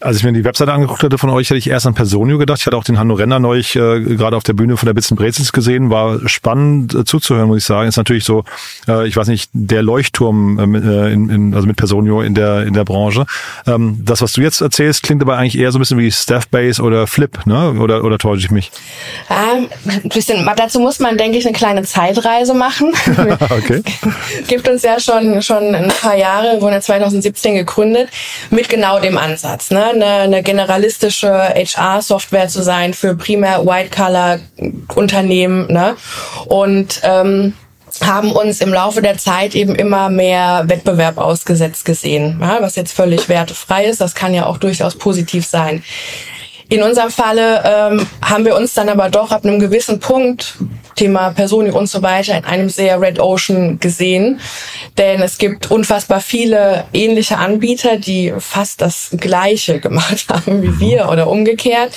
Als 0.00 0.18
ich 0.18 0.24
mir 0.24 0.32
die 0.32 0.44
Webseite 0.44 0.70
angeguckt 0.72 1.02
hatte 1.02 1.16
von 1.16 1.30
euch, 1.30 1.48
hätte 1.48 1.56
ich 1.56 1.70
erst 1.70 1.86
an 1.86 1.94
Personio 1.94 2.36
gedacht. 2.36 2.58
Ich 2.60 2.66
hatte 2.66 2.76
auch 2.76 2.84
den 2.84 2.98
Hanno 2.98 3.14
Renner 3.14 3.38
neulich 3.38 3.74
äh, 3.74 4.00
gerade 4.00 4.36
auf 4.36 4.42
der 4.42 4.52
Bühne 4.52 4.76
von 4.76 4.86
der 4.86 4.92
Bits 4.92 5.08
Brezels 5.14 5.52
gesehen. 5.52 5.88
War 5.88 6.28
spannend 6.28 6.94
äh, 6.94 7.04
zuzuhören, 7.04 7.48
muss 7.48 7.58
ich 7.58 7.64
sagen. 7.64 7.88
Ist 7.88 7.96
natürlich 7.96 8.24
so, 8.24 8.44
äh, 8.86 9.08
ich 9.08 9.16
weiß 9.16 9.28
nicht, 9.28 9.48
der 9.54 9.82
Leuchtturm 9.82 10.58
äh, 10.74 11.10
in, 11.10 11.30
in, 11.30 11.54
also 11.54 11.66
mit 11.66 11.76
Personio 11.76 12.20
in 12.20 12.34
der 12.34 12.64
in 12.64 12.74
der 12.74 12.84
Branche. 12.84 13.24
Ähm, 13.66 13.98
das, 14.04 14.20
was 14.20 14.32
du 14.32 14.42
jetzt 14.42 14.60
erzählst, 14.60 15.04
klingt 15.04 15.22
aber 15.22 15.38
eigentlich 15.38 15.58
eher 15.58 15.72
so 15.72 15.78
ein 15.78 15.80
bisschen 15.80 15.98
wie 15.98 16.12
Staffbase 16.12 16.82
oder 16.82 17.06
Flip, 17.06 17.46
ne? 17.46 17.72
Oder 17.80 18.04
oder 18.04 18.18
täusche 18.18 18.44
ich 18.44 18.50
mich? 18.50 18.72
Ähm, 19.30 19.68
ein 19.88 20.08
bisschen. 20.10 20.46
Dazu 20.56 20.80
muss 20.80 20.98
man, 20.98 21.16
denke 21.16 21.38
ich, 21.38 21.46
eine 21.46 21.56
kleine 21.56 21.82
Zeitreise 21.82 22.52
machen. 22.52 22.92
okay. 23.50 23.82
Gibt 24.48 24.68
uns 24.68 24.82
ja 24.82 25.00
schon 25.00 25.40
schon 25.40 25.74
ein 25.74 25.88
paar 25.88 26.16
Jahre, 26.16 26.60
wurden 26.60 26.82
2017 26.82 27.54
gegründet 27.54 28.10
mit 28.50 28.68
genau 28.68 28.93
dem 29.00 29.18
Ansatz. 29.18 29.70
Ne? 29.70 29.84
eine, 29.84 30.06
eine 30.06 30.42
generalistische 30.42 31.30
HR-Software 31.30 32.48
zu 32.48 32.62
sein 32.62 32.94
für 32.94 33.14
primär 33.14 33.66
White-Collar-Unternehmen. 33.66 35.72
Ne? 35.72 35.96
Und 36.46 37.00
ähm, 37.02 37.54
haben 38.02 38.32
uns 38.32 38.60
im 38.60 38.72
Laufe 38.72 39.02
der 39.02 39.18
Zeit 39.18 39.54
eben 39.54 39.74
immer 39.74 40.10
mehr 40.10 40.64
Wettbewerb 40.66 41.18
ausgesetzt 41.18 41.84
gesehen, 41.84 42.38
ja, 42.40 42.58
was 42.60 42.76
jetzt 42.76 42.92
völlig 42.92 43.28
wertefrei 43.28 43.84
ist. 43.84 44.00
Das 44.00 44.14
kann 44.14 44.34
ja 44.34 44.46
auch 44.46 44.58
durchaus 44.58 44.96
positiv 44.96 45.46
sein. 45.46 45.82
In 46.68 46.82
unserem 46.82 47.10
Falle 47.10 47.62
ähm, 47.64 48.06
haben 48.24 48.44
wir 48.44 48.56
uns 48.56 48.74
dann 48.74 48.88
aber 48.88 49.10
doch 49.10 49.30
ab 49.30 49.44
einem 49.44 49.60
gewissen 49.60 50.00
Punkt, 50.00 50.56
Thema 50.94 51.30
Personi 51.30 51.70
und 51.70 51.88
so 51.88 52.02
weiter, 52.02 52.36
in 52.36 52.44
einem 52.44 52.68
sehr 52.68 53.00
Red 53.00 53.18
Ocean 53.18 53.80
gesehen. 53.80 54.40
Denn 54.98 55.22
es 55.22 55.38
gibt 55.38 55.70
unfassbar 55.70 56.20
viele 56.20 56.84
ähnliche 56.92 57.38
Anbieter, 57.38 57.96
die 57.96 58.32
fast 58.38 58.80
das 58.82 59.10
Gleiche 59.18 59.80
gemacht 59.80 60.26
haben 60.28 60.62
wie 60.62 60.78
wir 60.78 61.08
oder 61.08 61.28
umgekehrt. 61.28 61.92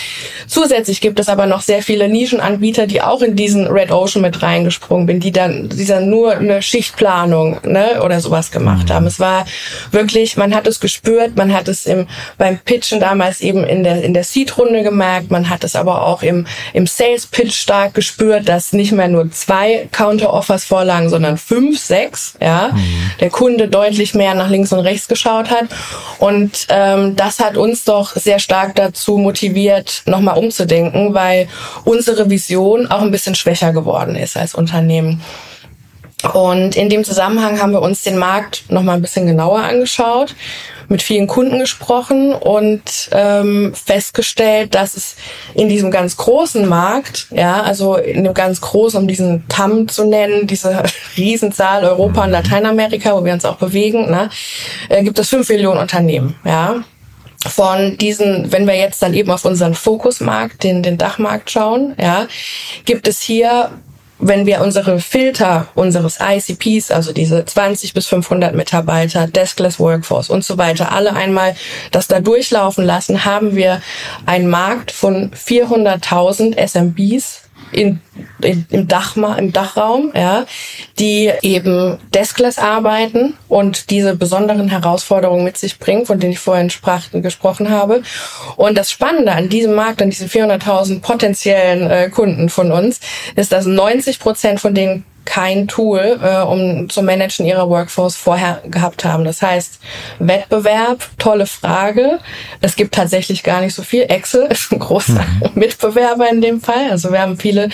Zusätzlich 0.48 1.02
gibt 1.02 1.20
es 1.20 1.28
aber 1.28 1.46
noch 1.46 1.62
sehr 1.62 1.84
viele 1.84 2.08
Nischenanbieter, 2.08 2.88
die 2.88 3.02
auch 3.02 3.22
in 3.22 3.36
diesen 3.36 3.68
Red 3.68 3.92
Ocean 3.92 4.22
mit 4.22 4.42
reingesprungen 4.42 5.08
sind, 5.08 5.24
die 5.24 5.32
dann, 5.32 5.70
die 5.70 5.86
dann 5.86 6.10
nur 6.10 6.38
eine 6.38 6.62
Schichtplanung 6.62 7.60
ne, 7.64 8.02
oder 8.04 8.20
sowas 8.20 8.52
gemacht 8.52 8.90
haben. 8.92 9.06
Es 9.06 9.20
war 9.20 9.46
wirklich, 9.92 10.38
man 10.38 10.54
hat 10.54 10.68
es 10.68 10.80
gespürt, 10.80 11.36
man 11.36 11.54
hat 11.54 11.68
es 11.68 11.86
im, 11.86 12.08
beim 12.38 12.60
Pitchen 12.60 13.00
damals 13.00 13.42
eben 13.42 13.64
in 13.64 13.84
der, 13.84 14.04
in 14.04 14.14
der 14.14 14.24
Seed 14.24 14.58
Runde 14.58 14.84
gemerkt. 14.84 15.32
Man 15.32 15.50
hat 15.50 15.64
es 15.64 15.76
aber 15.76 16.06
auch 16.06 16.24
im, 16.24 16.46
im 16.74 16.88
Sales 16.88 17.26
Pitch 17.28 17.54
stark 17.54 17.94
gespürt, 17.94 18.48
dass 18.48 18.74
nicht 18.74 18.87
nicht 18.88 18.98
mehr 18.98 19.10
nur 19.10 19.30
zwei 19.32 19.90
Counter-Offers 19.92 20.64
vorlagen, 20.64 21.10
sondern 21.10 21.38
fünf, 21.38 21.78
sechs, 21.78 22.36
ja, 22.42 22.72
mhm. 22.74 23.12
der 23.20 23.30
Kunde 23.30 23.68
deutlich 23.68 24.14
mehr 24.14 24.34
nach 24.34 24.50
links 24.50 24.72
und 24.72 24.80
rechts 24.80 25.08
geschaut 25.08 25.50
hat. 25.50 25.66
Und 26.20 26.68
ähm, 26.70 27.16
das 27.18 27.40
hat 27.40 27.58
uns 27.58 27.84
doch 27.84 28.16
sehr 28.16 28.40
stark 28.40 28.76
dazu 28.76 29.18
motiviert, 29.18 30.04
nochmal 30.06 30.38
umzudenken, 30.38 31.14
weil 31.14 31.50
unsere 31.84 32.30
Vision 32.30 32.88
auch 32.88 33.02
ein 33.02 33.12
bisschen 33.12 33.36
schwächer 33.36 33.74
geworden 33.74 34.16
ist 34.16 34.38
als 34.38 34.56
Unternehmen. 34.56 35.22
Und 36.34 36.76
in 36.76 36.90
dem 36.90 37.04
Zusammenhang 37.04 37.62
haben 37.62 37.74
wir 37.74 37.82
uns 37.82 38.04
den 38.04 38.18
Markt 38.18 38.64
nochmal 38.70 38.96
ein 38.96 39.02
bisschen 39.02 39.28
genauer 39.28 39.60
angeschaut 39.60 40.34
mit 40.90 41.02
vielen 41.02 41.28
Kunden 41.28 41.60
gesprochen 41.60 42.34
und 42.34 43.10
ähm, 43.12 43.74
festgestellt, 43.74 44.76
dass 44.76 44.96
es 44.96 45.16
in 45.54 45.70
diesem 45.70 45.92
ganz 45.92 46.18
großen 46.18 46.68
Markt, 46.68 47.28
ja, 47.32 47.62
also 47.62 47.96
in 47.96 48.24
dem 48.24 48.34
ganz 48.34 48.62
großen, 48.62 49.00
um 49.00 49.08
diesen 49.08 49.48
TAM 49.48 49.88
zu 49.88 50.06
nennen, 50.06 50.48
diese 50.48 50.84
Riesenzahl 51.18 51.84
Europa 51.84 52.24
und 52.24 52.32
Lateinamerika, 52.32 53.16
wo 53.16 53.24
wir 53.24 53.34
uns 53.34 53.46
auch 53.46 53.58
bewegen, 53.58 54.10
ne, 54.10 54.30
äh, 54.90 55.04
gibt 55.04 55.20
es 55.20 55.30
fünf 55.30 55.50
Millionen 55.50 55.80
Unternehmen, 55.80 56.36
ja. 56.44 56.84
Von 57.46 57.98
diesen, 57.98 58.52
wenn 58.52 58.66
wir 58.66 58.76
jetzt 58.76 59.02
dann 59.04 59.14
eben 59.14 59.30
auf 59.30 59.46
unseren 59.46 59.76
Fokusmarkt, 59.76 60.64
den, 60.64 60.82
den 60.82 60.98
Dachmarkt 60.98 61.52
schauen, 61.52 61.96
ja, 62.00 62.28
gibt 62.84 63.08
es 63.08 63.22
hier 63.22 63.70
wenn 64.20 64.46
wir 64.46 64.62
unsere 64.62 65.00
Filter 65.00 65.68
unseres 65.76 66.18
ICPs, 66.22 66.92
also 66.92 67.14
diese 67.14 67.46
20 67.46 67.94
bis 67.94 68.08
500 68.08 68.56
Mitarbeiter, 68.56 69.28
Deskless 69.28 69.80
Workforce 69.80 70.30
und 70.30 70.44
so 70.44 70.58
weiter, 70.58 70.92
alle 70.92 71.14
einmal 71.14 71.56
das 71.92 72.08
da 72.08 72.20
durchlaufen 72.20 72.86
lassen, 72.86 73.26
haben 73.26 73.56
wir 73.56 73.82
einen 74.26 74.50
Markt 74.50 74.92
von 74.92 75.32
400.000 75.32 76.58
SMBs 76.58 77.47
in, 77.72 78.00
in, 78.42 78.66
im, 78.70 78.88
Dachma, 78.88 79.36
im 79.36 79.52
Dachraum, 79.52 80.12
ja, 80.16 80.46
die 81.00 81.32
eben 81.42 81.98
deskless 82.14 82.58
arbeiten 82.58 83.34
und 83.48 83.90
diese 83.90 84.16
besonderen 84.16 84.70
Herausforderungen 84.70 85.44
mit 85.44 85.58
sich 85.58 85.80
bringen, 85.80 86.06
von 86.06 86.20
denen 86.20 86.34
ich 86.34 86.40
vorhin 86.40 86.70
sprach, 86.70 87.04
gesprochen 87.12 87.70
habe. 87.70 88.04
Und 88.56 88.78
das 88.78 88.92
Spannende 88.92 89.34
an 89.34 89.50
diesem 89.50 89.76
Markt, 89.76 90.02
an 90.02 90.10
diesen 90.10 90.30
400.000 90.30 91.02
potenziellen 91.02 91.90
äh, 91.90 92.10
Kunden 92.10 92.50
von 92.50 92.72
uns, 92.72 93.00
ist, 93.36 93.52
dass 93.52 93.66
90 93.66 94.20
Prozent 94.20 94.60
von 94.60 94.74
denen 94.74 95.06
kein 95.28 95.68
Tool, 95.68 96.20
äh, 96.24 96.42
um 96.42 96.90
zu 96.90 97.04
managen 97.04 97.46
ihrer 97.46 97.70
Workforce 97.70 98.16
vorher 98.16 98.62
gehabt 98.66 99.04
haben. 99.04 99.26
Das 99.26 99.42
heißt, 99.42 99.80
Wettbewerb, 100.20 101.10
tolle 101.18 101.46
Frage. 101.46 102.20
Es 102.62 102.78
gibt 102.78 102.96
tatsächlich 102.96 103.44
gar 103.44 103.60
nicht 103.60 103.76
so 103.76 103.84
viel. 103.84 104.04
Excel 104.04 104.48
ist 104.48 104.72
ein 104.72 104.80
großer 104.80 105.22
mhm. 105.22 105.52
Mitbewerber 105.56 106.30
in 106.30 106.42
dem 106.42 106.62
Fall. 106.62 106.90
Also 106.90 107.12
wir 107.12 107.22
haben 107.22 107.38
viele, 107.38 107.70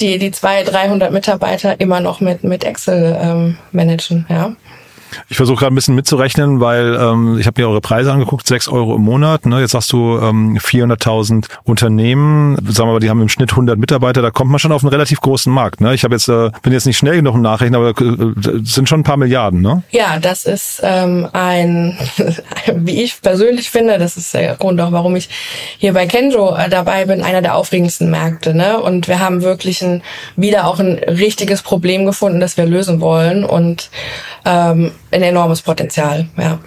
die 0.00 0.18
die 0.18 0.32
zwei, 0.32 0.64
300 0.64 1.12
Mitarbeiter 1.12 1.80
immer 1.80 2.00
noch 2.00 2.20
mit, 2.20 2.42
mit 2.42 2.64
Excel 2.64 3.16
ähm, 3.22 3.58
managen. 3.70 4.26
Ja. 4.28 4.56
Ich 5.28 5.36
versuche 5.36 5.60
gerade 5.60 5.72
ein 5.72 5.74
bisschen 5.74 5.94
mitzurechnen, 5.94 6.60
weil 6.60 6.96
ähm, 7.00 7.38
ich 7.38 7.46
habe 7.46 7.60
mir 7.60 7.68
eure 7.68 7.80
Preise 7.80 8.12
angeguckt, 8.12 8.46
6 8.46 8.68
Euro 8.68 8.96
im 8.96 9.02
Monat. 9.02 9.46
Ne? 9.46 9.60
Jetzt 9.60 9.72
sagst 9.72 9.92
du 9.92 10.18
ähm, 10.18 10.58
400.000 10.58 11.46
Unternehmen, 11.64 12.56
sagen 12.66 12.88
wir 12.88 12.94
mal, 12.94 13.00
die 13.00 13.10
haben 13.10 13.20
im 13.20 13.28
Schnitt 13.28 13.50
100 13.52 13.78
Mitarbeiter, 13.78 14.22
da 14.22 14.30
kommt 14.30 14.50
man 14.50 14.58
schon 14.58 14.72
auf 14.72 14.82
einen 14.82 14.90
relativ 14.90 15.20
großen 15.20 15.52
Markt. 15.52 15.80
Ne? 15.80 15.94
Ich 15.94 16.04
habe 16.04 16.14
jetzt 16.14 16.28
äh, 16.28 16.50
bin 16.62 16.72
jetzt 16.72 16.86
nicht 16.86 16.98
schnell 16.98 17.16
genug 17.16 17.34
im 17.34 17.42
Nachrechnen, 17.42 17.74
aber 17.74 17.90
äh, 17.90 18.60
sind 18.62 18.88
schon 18.88 19.00
ein 19.00 19.04
paar 19.04 19.16
Milliarden. 19.16 19.60
Ne? 19.60 19.82
Ja, 19.90 20.18
das 20.18 20.44
ist 20.44 20.80
ähm, 20.82 21.28
ein, 21.32 21.96
wie 22.74 23.02
ich 23.02 23.20
persönlich 23.20 23.70
finde, 23.70 23.98
das 23.98 24.16
ist 24.16 24.34
der 24.34 24.56
Grund 24.56 24.80
auch, 24.80 24.92
warum 24.92 25.16
ich 25.16 25.28
hier 25.78 25.92
bei 25.92 26.06
Kenjo 26.06 26.54
äh, 26.54 26.68
dabei 26.68 27.04
bin, 27.04 27.22
einer 27.22 27.42
der 27.42 27.54
aufregendsten 27.54 28.10
Märkte. 28.10 28.54
Ne? 28.54 28.80
Und 28.80 29.08
wir 29.08 29.20
haben 29.20 29.42
wirklich 29.42 29.82
ein, 29.82 30.02
wieder 30.36 30.66
auch 30.66 30.78
ein 30.78 30.98
richtiges 30.98 31.62
Problem 31.62 32.06
gefunden, 32.06 32.40
das 32.40 32.56
wir 32.56 32.66
lösen 32.66 33.00
wollen. 33.00 33.44
Und 33.44 33.90
ähm, 34.44 34.92
ein 35.10 35.22
enormes 35.22 35.62
Potenzial, 35.62 36.28
ja. 36.36 36.58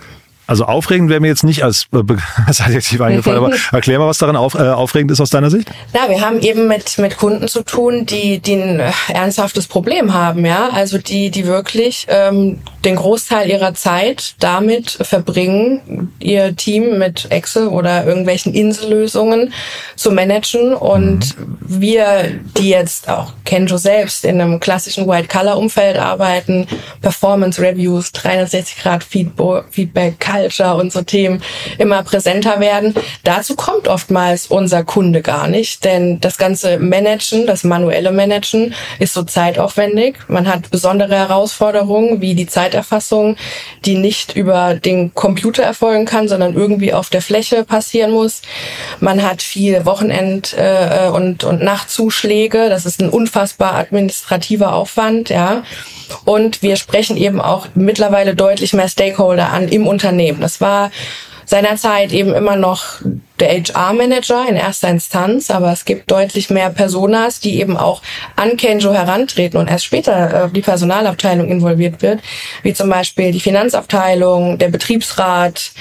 Also 0.52 0.66
aufregend 0.66 1.10
wäre 1.10 1.22
mir 1.22 1.30
jetzt 1.30 1.46
nicht 1.46 1.64
als, 1.64 1.88
äh, 1.94 2.00
als 2.46 2.60
Adjektiv 2.60 3.00
eingefallen, 3.00 3.38
aber 3.38 3.54
erklär 3.72 4.00
mal, 4.00 4.08
was 4.08 4.18
daran 4.18 4.36
auf, 4.36 4.56
äh, 4.56 4.58
aufregend 4.58 5.10
ist 5.12 5.22
aus 5.22 5.30
deiner 5.30 5.50
Sicht. 5.50 5.72
Na, 5.94 6.10
wir 6.10 6.20
haben 6.20 6.42
eben 6.42 6.68
mit, 6.68 6.98
mit 6.98 7.18
Kunden 7.18 7.48
zu 7.48 7.64
tun, 7.64 8.06
die, 8.06 8.40
die 8.40 8.56
ein 8.56 8.82
äh, 8.82 8.92
ernsthaftes 9.08 9.68
Problem 9.68 10.14
haben, 10.14 10.46
ja. 10.46 10.68
Also 10.74 10.98
die, 10.98 11.32
die 11.32 11.46
wirklich 11.46 12.06
ähm, 12.10 12.60
den 12.84 12.98
Großteil 12.98 13.50
ihrer 13.50 13.76
Zeit 13.76 14.36
damit 14.40 14.92
verbringen, 15.02 16.12
ihr 16.20 16.54
Team 16.54 16.98
mit 16.98 17.32
Excel 17.32 17.68
oder 17.68 18.06
irgendwelchen 18.06 18.54
Insellösungen 18.54 19.54
zu 19.96 20.12
managen. 20.12 20.74
Und 20.74 21.40
mhm. 21.40 21.60
wir, 21.62 22.30
die 22.58 22.72
jetzt 22.72 23.08
auch 23.08 23.32
Kenjo 23.46 23.78
selbst 23.78 24.26
in 24.26 24.42
einem 24.42 24.60
klassischen 24.60 25.08
White-Color-Umfeld 25.08 25.98
arbeiten, 25.98 26.68
Performance 27.02 27.62
Reviews, 27.62 28.12
360 28.12 28.84
Grad 28.84 29.06
Feedback, 29.06 30.20
Culture 30.42 30.76
und 30.76 30.92
Themen 31.08 31.42
immer 31.78 32.04
präsenter 32.04 32.60
werden. 32.60 32.94
Dazu 33.24 33.56
kommt 33.56 33.88
oftmals 33.88 34.48
unser 34.48 34.84
Kunde 34.84 35.22
gar 35.22 35.48
nicht, 35.48 35.84
denn 35.84 36.20
das 36.20 36.38
ganze 36.38 36.78
Managen, 36.78 37.48
das 37.48 37.64
manuelle 37.64 38.12
Managen 38.12 38.74
ist 39.00 39.14
so 39.14 39.24
zeitaufwendig. 39.24 40.18
Man 40.28 40.48
hat 40.48 40.70
besondere 40.70 41.16
Herausforderungen 41.16 42.22
wie 42.22 42.36
die 42.36 42.48
Zeiterfassung, 42.48 43.36
die 43.86 43.96
nicht 43.96 44.36
über 44.36 44.76
den 44.76 45.14
Computer 45.14 45.64
erfolgen 45.64 46.06
kann, 46.06 46.28
sondern 46.28 46.54
irgendwie 46.54 46.94
auf 46.94 47.10
der 47.10 47.22
Fläche 47.22 47.64
passieren 47.64 48.12
muss. 48.12 48.42
Man 49.00 49.24
hat 49.24 49.42
viel 49.42 49.86
Wochenend- 49.86 50.56
äh, 50.58 51.10
und, 51.10 51.44
und 51.44 51.64
Nachtzuschläge. 51.64 52.70
Das 52.70 52.86
ist 52.86 53.02
ein 53.02 53.10
unfassbar 53.10 53.76
administrativer 53.76 54.74
Aufwand, 54.74 55.30
ja. 55.30 55.64
Und 56.26 56.62
wir 56.62 56.76
sprechen 56.76 57.16
eben 57.18 57.40
auch 57.40 57.68
mittlerweile 57.74 58.36
deutlich 58.36 58.74
mehr 58.74 58.90
Stakeholder 58.90 59.52
an 59.52 59.70
im 59.70 59.88
Unternehmen. 59.88 60.21
Das 60.40 60.62
war 60.62 60.92
seinerzeit 61.46 62.12
eben 62.14 62.34
immer 62.34 62.56
noch 62.56 63.02
der 63.42 63.50
HR-Manager 63.50 64.46
in 64.48 64.56
erster 64.56 64.90
Instanz, 64.90 65.50
aber 65.50 65.72
es 65.72 65.84
gibt 65.84 66.10
deutlich 66.12 66.50
mehr 66.50 66.70
Personas, 66.70 67.40
die 67.40 67.60
eben 67.60 67.76
auch 67.76 68.02
an 68.36 68.56
Kenjo 68.56 68.94
herantreten 68.94 69.60
und 69.60 69.70
erst 69.70 69.86
später 69.86 70.46
äh, 70.46 70.50
die 70.50 70.62
Personalabteilung 70.62 71.50
involviert 71.50 72.02
wird, 72.02 72.22
wie 72.62 72.74
zum 72.74 72.90
Beispiel 72.90 73.32
die 73.32 73.40
Finanzabteilung, 73.40 74.60
der 74.60 74.70
Betriebsrat 74.70 75.72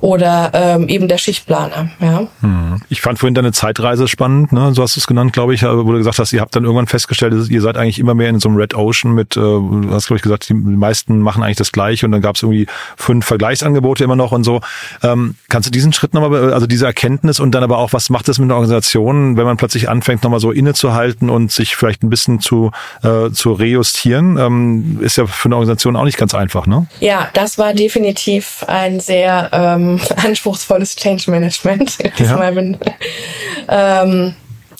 oder 0.00 0.50
ähm, 0.52 0.88
eben 0.88 1.08
der 1.08 1.18
Schichtplaner. 1.18 1.90
Ja. 2.00 2.26
Hm. 2.40 2.82
Ich 2.88 3.00
fand 3.00 3.18
vorhin 3.18 3.34
deine 3.34 3.52
Zeitreise 3.52 4.08
spannend, 4.08 4.52
ne? 4.52 4.74
so 4.74 4.82
hast 4.82 4.96
du 4.96 5.00
es 5.00 5.06
genannt, 5.06 5.32
glaube 5.32 5.54
ich, 5.54 5.62
wo 5.62 5.84
du 5.84 5.98
gesagt 5.98 6.18
hast, 6.18 6.32
ihr 6.32 6.40
habt 6.40 6.56
dann 6.56 6.64
irgendwann 6.64 6.88
festgestellt, 6.88 7.48
ihr 7.48 7.60
seid 7.62 7.76
eigentlich 7.76 8.00
immer 8.00 8.14
mehr 8.14 8.28
in 8.28 8.40
so 8.40 8.48
einem 8.48 8.58
Red 8.58 8.74
Ocean 8.74 9.14
mit, 9.14 9.36
äh, 9.36 9.40
du 9.40 9.88
hast 9.92 10.08
glaube 10.08 10.18
ich 10.18 10.22
gesagt, 10.22 10.48
die 10.48 10.54
meisten 10.54 11.20
machen 11.20 11.42
eigentlich 11.42 11.56
das 11.56 11.70
Gleiche 11.70 12.06
und 12.06 12.12
dann 12.12 12.22
gab 12.22 12.34
es 12.34 12.42
irgendwie 12.42 12.66
fünf 12.96 13.24
Vergleichsangebote 13.24 14.02
immer 14.02 14.16
noch 14.16 14.32
und 14.32 14.42
so. 14.42 14.60
Ähm, 15.02 15.36
kannst 15.48 15.68
du 15.68 15.70
diesen 15.70 15.92
Schritt 15.92 16.12
nochmal, 16.12 16.52
also 16.52 16.66
diese 16.66 16.86
Erkenntnis 16.86 17.03
Erkenntnis 17.04 17.38
und 17.38 17.54
dann 17.54 17.62
aber 17.62 17.76
auch, 17.78 17.92
was 17.92 18.08
macht 18.08 18.28
das 18.28 18.38
mit 18.38 18.46
einer 18.46 18.54
Organisation, 18.54 19.36
wenn 19.36 19.44
man 19.44 19.58
plötzlich 19.58 19.90
anfängt, 19.90 20.22
nochmal 20.22 20.40
so 20.40 20.50
innezuhalten 20.50 21.28
und 21.28 21.52
sich 21.52 21.76
vielleicht 21.76 22.02
ein 22.02 22.08
bisschen 22.08 22.40
zu, 22.40 22.70
äh, 23.02 23.30
zu 23.30 23.52
rejustieren, 23.52 24.38
ähm, 24.38 25.00
ist 25.02 25.16
ja 25.16 25.26
für 25.26 25.46
eine 25.46 25.56
Organisation 25.56 25.96
auch 25.96 26.04
nicht 26.04 26.16
ganz 26.16 26.34
einfach, 26.34 26.66
ne? 26.66 26.86
Ja, 27.00 27.28
das 27.34 27.58
war 27.58 27.74
definitiv 27.74 28.64
ein 28.68 29.00
sehr 29.00 29.50
ähm, 29.52 30.00
anspruchsvolles 30.16 30.96
Change 30.96 31.30
Management. 31.30 31.98
Ja. 32.24 32.50
ähm, 34.02 34.34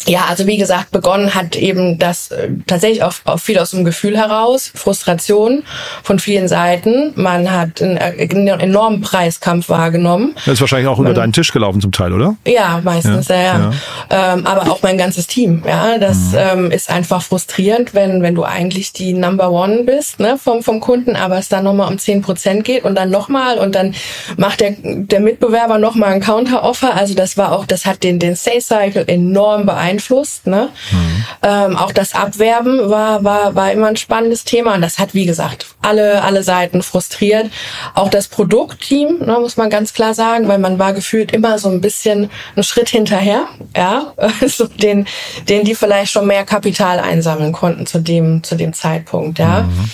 ja, 0.06 0.26
also 0.28 0.46
wie 0.46 0.56
gesagt, 0.56 0.90
begonnen 0.90 1.34
hat 1.34 1.56
eben 1.56 1.98
das 1.98 2.30
äh, 2.30 2.50
tatsächlich 2.66 3.02
auch, 3.02 3.14
auch 3.24 3.38
viel 3.38 3.58
aus 3.58 3.70
dem 3.70 3.84
Gefühl 3.84 4.16
heraus, 4.16 4.70
Frustration 4.74 5.62
von 6.02 6.18
vielen 6.18 6.48
Seiten. 6.48 7.12
Man 7.14 7.50
hat 7.50 7.80
einen, 7.80 7.96
äh, 7.96 8.28
einen 8.30 8.48
enormen 8.60 9.00
Preiskampf 9.00 9.68
wahrgenommen. 9.68 10.34
Das 10.44 10.54
ist 10.54 10.60
wahrscheinlich 10.60 10.88
auch 10.88 10.98
Man, 10.98 11.06
über 11.06 11.14
deinen 11.14 11.32
Tisch 11.32 11.52
gelaufen 11.52 11.80
zum 11.80 11.92
Teil, 11.92 12.12
oder? 12.12 12.36
Ja, 12.46 12.80
meistens, 12.82 13.28
ja. 13.28 13.36
ja, 13.36 13.72
ja. 14.10 14.34
Ähm, 14.34 14.46
aber 14.46 14.70
auch 14.70 14.82
mein 14.82 14.98
ganzes 14.98 15.26
Team, 15.26 15.62
ja. 15.66 15.98
Das 15.98 16.16
mhm. 16.32 16.38
ähm, 16.38 16.70
ist 16.70 16.90
einfach 16.90 17.22
frustrierend, 17.22 17.94
wenn, 17.94 18.22
wenn 18.22 18.34
du 18.34 18.44
eigentlich 18.44 18.92
die 18.92 19.12
Number 19.12 19.50
One 19.50 19.84
bist, 19.84 20.20
ne, 20.20 20.38
vom, 20.42 20.62
vom 20.62 20.80
Kunden, 20.80 21.16
aber 21.16 21.38
es 21.38 21.48
dann 21.48 21.64
nochmal 21.64 21.90
um 21.90 21.98
zehn 21.98 22.20
Prozent 22.20 22.64
geht 22.64 22.84
und 22.84 22.94
dann 22.94 23.10
nochmal 23.10 23.58
und 23.58 23.74
dann 23.74 23.94
macht 24.36 24.60
der, 24.60 24.74
der 24.82 25.20
Mitbewerber 25.20 25.78
nochmal 25.78 26.12
ein 26.12 26.20
Counter-Offer. 26.20 26.94
Also 26.94 27.14
das 27.14 27.36
war 27.36 27.52
auch, 27.52 27.64
das 27.64 27.86
hat 27.86 28.02
den, 28.02 28.18
den 28.18 28.34
Sales 28.34 28.68
Cycle 28.68 29.04
enorm 29.06 29.66
beeinflusst 29.66 29.83
beeinflusst. 29.84 30.46
Ne? 30.46 30.70
Mhm. 30.90 31.24
Ähm, 31.42 31.76
auch 31.76 31.92
das 31.92 32.14
Abwerben 32.14 32.90
war, 32.90 33.24
war, 33.24 33.54
war 33.54 33.72
immer 33.72 33.88
ein 33.88 33.96
spannendes 33.96 34.44
Thema 34.44 34.74
und 34.74 34.82
das 34.82 34.98
hat, 34.98 35.14
wie 35.14 35.26
gesagt, 35.26 35.66
alle, 35.82 36.22
alle 36.22 36.42
Seiten 36.42 36.82
frustriert. 36.82 37.50
Auch 37.94 38.08
das 38.08 38.28
Produktteam, 38.28 39.18
ne, 39.20 39.38
muss 39.40 39.56
man 39.56 39.70
ganz 39.70 39.92
klar 39.92 40.14
sagen, 40.14 40.48
weil 40.48 40.58
man 40.58 40.78
war 40.78 40.92
gefühlt 40.92 41.32
immer 41.32 41.58
so 41.58 41.68
ein 41.68 41.80
bisschen 41.80 42.30
einen 42.56 42.64
Schritt 42.64 42.88
hinterher, 42.88 43.44
ja, 43.76 44.14
so 44.46 44.66
den, 44.66 45.06
den 45.48 45.64
die 45.64 45.74
vielleicht 45.74 46.12
schon 46.12 46.26
mehr 46.26 46.44
Kapital 46.44 46.98
einsammeln 46.98 47.52
konnten 47.52 47.86
zu 47.86 47.98
dem, 47.98 48.42
zu 48.42 48.54
dem 48.56 48.72
Zeitpunkt, 48.72 49.38
ja. 49.38 49.62
Mhm. 49.62 49.90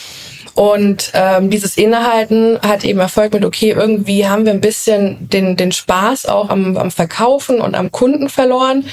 Und 0.55 1.13
ähm, 1.15 1.51
dieses 1.51 1.77
Innehalten 1.77 2.59
hat 2.61 2.85
eben 2.85 2.99
Erfolg 2.99 3.33
mit, 3.33 3.45
okay, 3.45 3.71
irgendwie 3.71 4.27
haben 4.27 4.45
wir 4.45 4.53
ein 4.53 4.61
bisschen 4.61 5.29
den, 5.29 5.57
den 5.57 5.73
Spaß 5.73 6.27
auch 6.27 6.49
am, 6.49 6.77
am 6.77 6.91
Verkaufen 6.91 7.61
und 7.61 7.75
am 7.75 7.91
Kunden 7.91 8.29
verloren. 8.29 8.85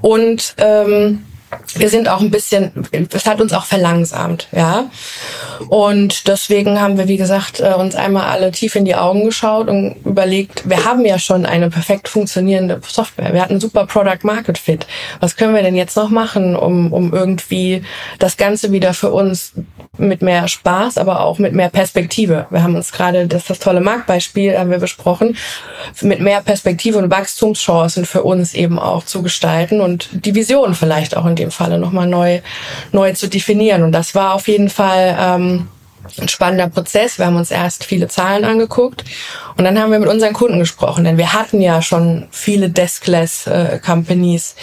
Und 0.00 0.54
ähm, 0.58 1.24
wir 1.74 1.88
sind 1.88 2.08
auch 2.08 2.20
ein 2.20 2.30
bisschen, 2.30 2.72
es 3.12 3.26
hat 3.26 3.40
uns 3.40 3.52
auch 3.52 3.64
verlangsamt, 3.64 4.48
ja. 4.52 4.90
Und 5.68 6.28
deswegen 6.28 6.80
haben 6.80 6.98
wir, 6.98 7.08
wie 7.08 7.16
gesagt, 7.16 7.60
äh, 7.60 7.74
uns 7.74 7.94
einmal 7.94 8.24
alle 8.24 8.52
tief 8.52 8.76
in 8.76 8.84
die 8.84 8.94
Augen 8.94 9.24
geschaut 9.24 9.68
und 9.68 9.96
überlegt, 10.04 10.68
wir 10.68 10.84
haben 10.84 11.04
ja 11.04 11.18
schon 11.18 11.46
eine 11.46 11.70
perfekt 11.70 12.08
funktionierende 12.08 12.80
Software. 12.86 13.32
Wir 13.32 13.42
hatten 13.42 13.60
super 13.60 13.86
Product 13.86 14.22
Market 14.22 14.58
Fit. 14.58 14.86
Was 15.20 15.36
können 15.36 15.54
wir 15.54 15.62
denn 15.62 15.76
jetzt 15.76 15.96
noch 15.96 16.10
machen, 16.10 16.56
um, 16.56 16.92
um 16.92 17.12
irgendwie 17.12 17.82
das 18.18 18.36
Ganze 18.36 18.72
wieder 18.72 18.94
für 18.94 19.10
uns 19.10 19.52
mit 19.96 20.22
mehr 20.22 20.48
Spaß, 20.48 20.98
aber 20.98 21.20
auch 21.20 21.38
mit 21.38 21.52
mehr 21.52 21.70
Perspektive. 21.70 22.46
Wir 22.50 22.62
haben 22.62 22.76
uns 22.76 22.92
gerade, 22.92 23.26
das 23.26 23.46
das 23.46 23.58
tolle 23.58 23.80
Marktbeispiel 23.80 24.58
haben 24.58 24.70
wir 24.70 24.78
besprochen, 24.78 25.36
mit 26.02 26.20
mehr 26.20 26.40
Perspektive 26.40 26.98
und 26.98 27.10
Wachstumschancen 27.10 28.04
für 28.04 28.22
uns 28.22 28.54
eben 28.54 28.78
auch 28.78 29.04
zu 29.04 29.22
gestalten 29.22 29.80
und 29.80 30.08
die 30.12 30.34
Vision 30.34 30.74
vielleicht 30.74 31.16
auch 31.16 31.26
in 31.26 31.34
dem 31.38 31.50
Falle 31.50 31.78
nochmal 31.78 32.06
neu, 32.06 32.40
neu 32.92 33.12
zu 33.12 33.28
definieren. 33.28 33.82
Und 33.82 33.92
das 33.92 34.14
war 34.14 34.34
auf 34.34 34.48
jeden 34.48 34.68
Fall 34.68 35.16
ähm, 35.18 35.68
ein 36.18 36.28
spannender 36.28 36.68
Prozess. 36.68 37.18
Wir 37.18 37.26
haben 37.26 37.36
uns 37.36 37.50
erst 37.50 37.84
viele 37.84 38.08
Zahlen 38.08 38.44
angeguckt 38.44 39.04
und 39.56 39.64
dann 39.64 39.78
haben 39.78 39.90
wir 39.92 39.98
mit 39.98 40.08
unseren 40.08 40.32
Kunden 40.32 40.58
gesprochen, 40.58 41.04
denn 41.04 41.18
wir 41.18 41.32
hatten 41.32 41.60
ja 41.60 41.82
schon 41.82 42.26
viele 42.30 42.70
Deskless 42.70 43.46
äh, 43.46 43.78
Companies 43.84 44.56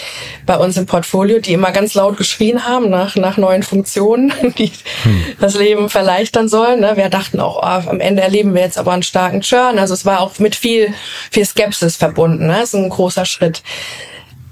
bei 0.45 0.57
uns 0.57 0.77
im 0.77 0.85
Portfolio, 0.85 1.39
die 1.39 1.53
immer 1.53 1.71
ganz 1.71 1.93
laut 1.93 2.17
geschrien 2.17 2.65
haben 2.65 2.89
nach, 2.89 3.15
nach 3.15 3.37
neuen 3.37 3.63
Funktionen, 3.63 4.33
die 4.57 4.71
hm. 5.03 5.25
das 5.39 5.55
Leben 5.55 5.89
verleichtern 5.89 6.49
sollen. 6.49 6.81
Ne? 6.81 6.93
Wir 6.95 7.09
dachten 7.09 7.39
auch, 7.39 7.57
oh, 7.57 7.89
am 7.89 7.99
Ende 7.99 8.23
erleben 8.23 8.53
wir 8.53 8.61
jetzt 8.61 8.77
aber 8.77 8.93
einen 8.93 9.03
starken 9.03 9.41
Churn. 9.41 9.79
Also 9.79 9.93
es 9.93 10.05
war 10.05 10.21
auch 10.21 10.39
mit 10.39 10.55
viel, 10.55 10.93
viel 11.31 11.45
Skepsis 11.45 11.95
verbunden. 11.95 12.47
Ne? 12.47 12.57
Das 12.59 12.73
ist 12.73 12.75
ein 12.75 12.89
großer 12.89 13.25
Schritt 13.25 13.61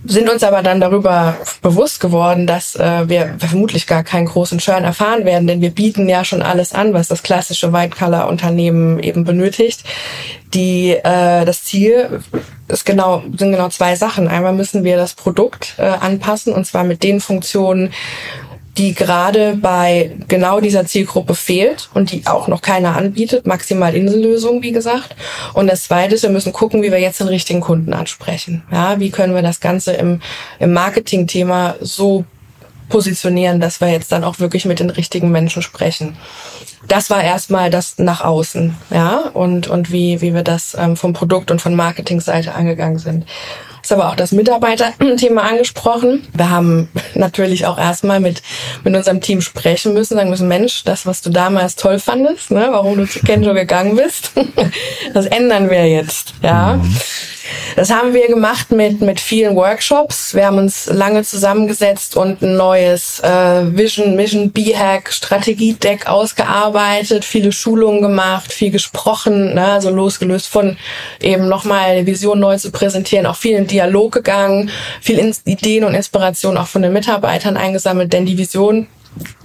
sind 0.06 0.30
uns 0.30 0.44
aber 0.44 0.62
dann 0.64 0.82
darüber 0.82 1.38
bewusst 1.62 2.00
geworden, 2.00 2.48
dass 2.48 2.76
äh, 2.76 3.08
wir 3.08 3.36
vermutlich 3.40 3.88
gar 3.88 4.04
keinen 4.04 4.26
großen 4.26 4.60
Churn 4.60 4.84
erfahren 4.84 5.26
werden, 5.26 5.48
denn 5.48 5.62
wir 5.62 5.70
bieten 5.70 6.10
ja 6.10 6.26
schon 6.26 6.42
alles 6.42 6.74
an, 6.74 6.94
was 6.94 7.08
das 7.08 7.24
klassische 7.24 7.72
White-Color-Unternehmen 7.72 9.00
eben 9.00 9.24
benötigt. 9.24 9.84
Die 10.54 10.92
äh, 10.92 11.46
das 11.46 11.64
Ziel 11.64 12.22
ist 12.68 12.86
genau 12.86 13.24
sind 13.38 13.52
genau 13.52 13.70
zwei 13.70 13.96
Sachen. 13.96 14.28
Einmal 14.28 14.54
müssen 14.54 14.84
wir 14.84 14.98
das 14.98 15.14
Produkt 15.14 15.76
äh, 15.78 15.84
anpassen 15.84 16.54
und 16.54 16.66
zwar 16.66 16.84
mit 16.84 17.04
den 17.04 17.20
Funktionen, 17.20 17.94
die 18.78 18.94
gerade 18.94 19.56
bei 19.56 20.12
genau 20.28 20.60
dieser 20.60 20.86
Zielgruppe 20.86 21.36
fehlt 21.36 21.90
und 21.94 22.12
die 22.12 22.26
auch 22.26 22.48
noch 22.48 22.62
keiner 22.62 22.96
anbietet, 22.96 23.46
maximal 23.46 23.94
Insellösungen, 23.94 24.64
wie 24.64 24.72
gesagt. 24.72 25.16
Und 25.54 25.68
das 25.68 25.84
Zweite 25.84 26.16
ist, 26.16 26.24
wir 26.24 26.32
müssen 26.32 26.54
gucken, 26.54 26.82
wie 26.82 26.92
wir 26.92 27.00
jetzt 27.00 27.20
den 27.20 27.28
richtigen 27.28 27.62
Kunden 27.62 27.94
ansprechen. 27.94 28.64
Ja, 28.72 29.00
wie 29.00 29.12
können 29.12 29.36
wir 29.36 29.44
das 29.44 29.60
Ganze 29.60 29.94
im, 29.94 30.22
im 30.60 30.74
Marketing-Thema 30.74 31.76
so 31.82 32.26
positionieren, 32.90 33.60
dass 33.60 33.80
wir 33.80 33.90
jetzt 33.90 34.12
dann 34.12 34.24
auch 34.24 34.40
wirklich 34.40 34.66
mit 34.66 34.80
den 34.80 34.90
richtigen 34.90 35.32
Menschen 35.32 35.62
sprechen. 35.62 36.18
Das 36.88 37.10
war 37.10 37.24
erstmal 37.24 37.70
das 37.70 37.98
nach 37.98 38.22
außen, 38.22 38.76
ja, 38.92 39.30
und, 39.34 39.68
und 39.68 39.92
wie, 39.92 40.20
wie 40.22 40.34
wir 40.34 40.44
das 40.44 40.76
ähm, 40.78 40.98
vom 40.98 41.14
Produkt 41.14 41.50
und 41.50 41.62
von 41.62 41.76
Marketingseite 41.76 42.56
angegangen 42.56 43.00
sind 43.00 43.26
ist 43.84 43.92
aber 43.92 44.10
auch 44.10 44.16
das 44.16 44.32
Mitarbeiterthema 44.32 45.42
angesprochen. 45.42 46.26
Wir 46.34 46.50
haben 46.50 46.88
natürlich 47.16 47.66
auch 47.66 47.78
erstmal 47.78 48.22
mit, 48.22 48.42
mit 48.84 48.96
unserem 48.96 49.20
Team 49.20 49.42
sprechen 49.42 49.94
müssen, 49.94 50.16
sagen 50.16 50.30
müssen, 50.30 50.48
Mensch, 50.48 50.84
das, 50.86 51.06
was 51.06 51.22
du 51.22 51.30
damals 51.30 51.76
toll 51.76 52.00
fandest, 52.00 52.52
ne, 52.52 52.70
warum 52.72 52.98
du 52.98 53.06
zu 53.06 53.20
Kenjo 53.20 53.54
gegangen 53.54 53.98
bist, 53.98 54.32
das 55.14 55.26
ändern 55.26 55.70
wir 55.70 55.88
jetzt, 55.88 56.34
ja. 56.42 56.80
Das 57.76 57.90
haben 57.90 58.14
wir 58.14 58.28
gemacht 58.28 58.72
mit, 58.72 59.02
mit 59.02 59.20
vielen 59.20 59.56
Workshops. 59.56 60.34
Wir 60.34 60.46
haben 60.46 60.58
uns 60.58 60.86
lange 60.86 61.24
zusammengesetzt 61.24 62.16
und 62.16 62.42
ein 62.42 62.56
neues 62.56 63.20
äh, 63.20 63.76
Vision, 63.76 64.16
Mission 64.16 64.52
B-Hack 64.52 65.12
Strategiedeck 65.12 66.08
ausgearbeitet, 66.08 67.26
viele 67.26 67.52
Schulungen 67.52 68.02
gemacht, 68.02 68.54
viel 68.54 68.72
gesprochen, 68.72 69.56
ne, 69.56 69.74
also 69.74 69.90
losgelöst 69.90 70.48
von 70.48 70.78
eben 71.20 71.48
nochmal 71.50 72.06
Vision 72.06 72.40
neu 72.40 72.58
zu 72.58 72.72
präsentieren, 72.72 73.26
auch 73.26 73.36
viel 73.36 73.58
in 73.58 73.68
Dialog 73.74 74.14
gegangen, 74.14 74.70
viel 75.02 75.34
Ideen 75.46 75.84
und 75.84 75.96
Inspiration 75.96 76.58
auch 76.58 76.68
von 76.68 76.82
den 76.82 76.94
Mitarbeitern 76.94 77.58
eingesammelt, 77.58 78.14
denn 78.14 78.26
die 78.26 78.38
Vision 78.38 78.88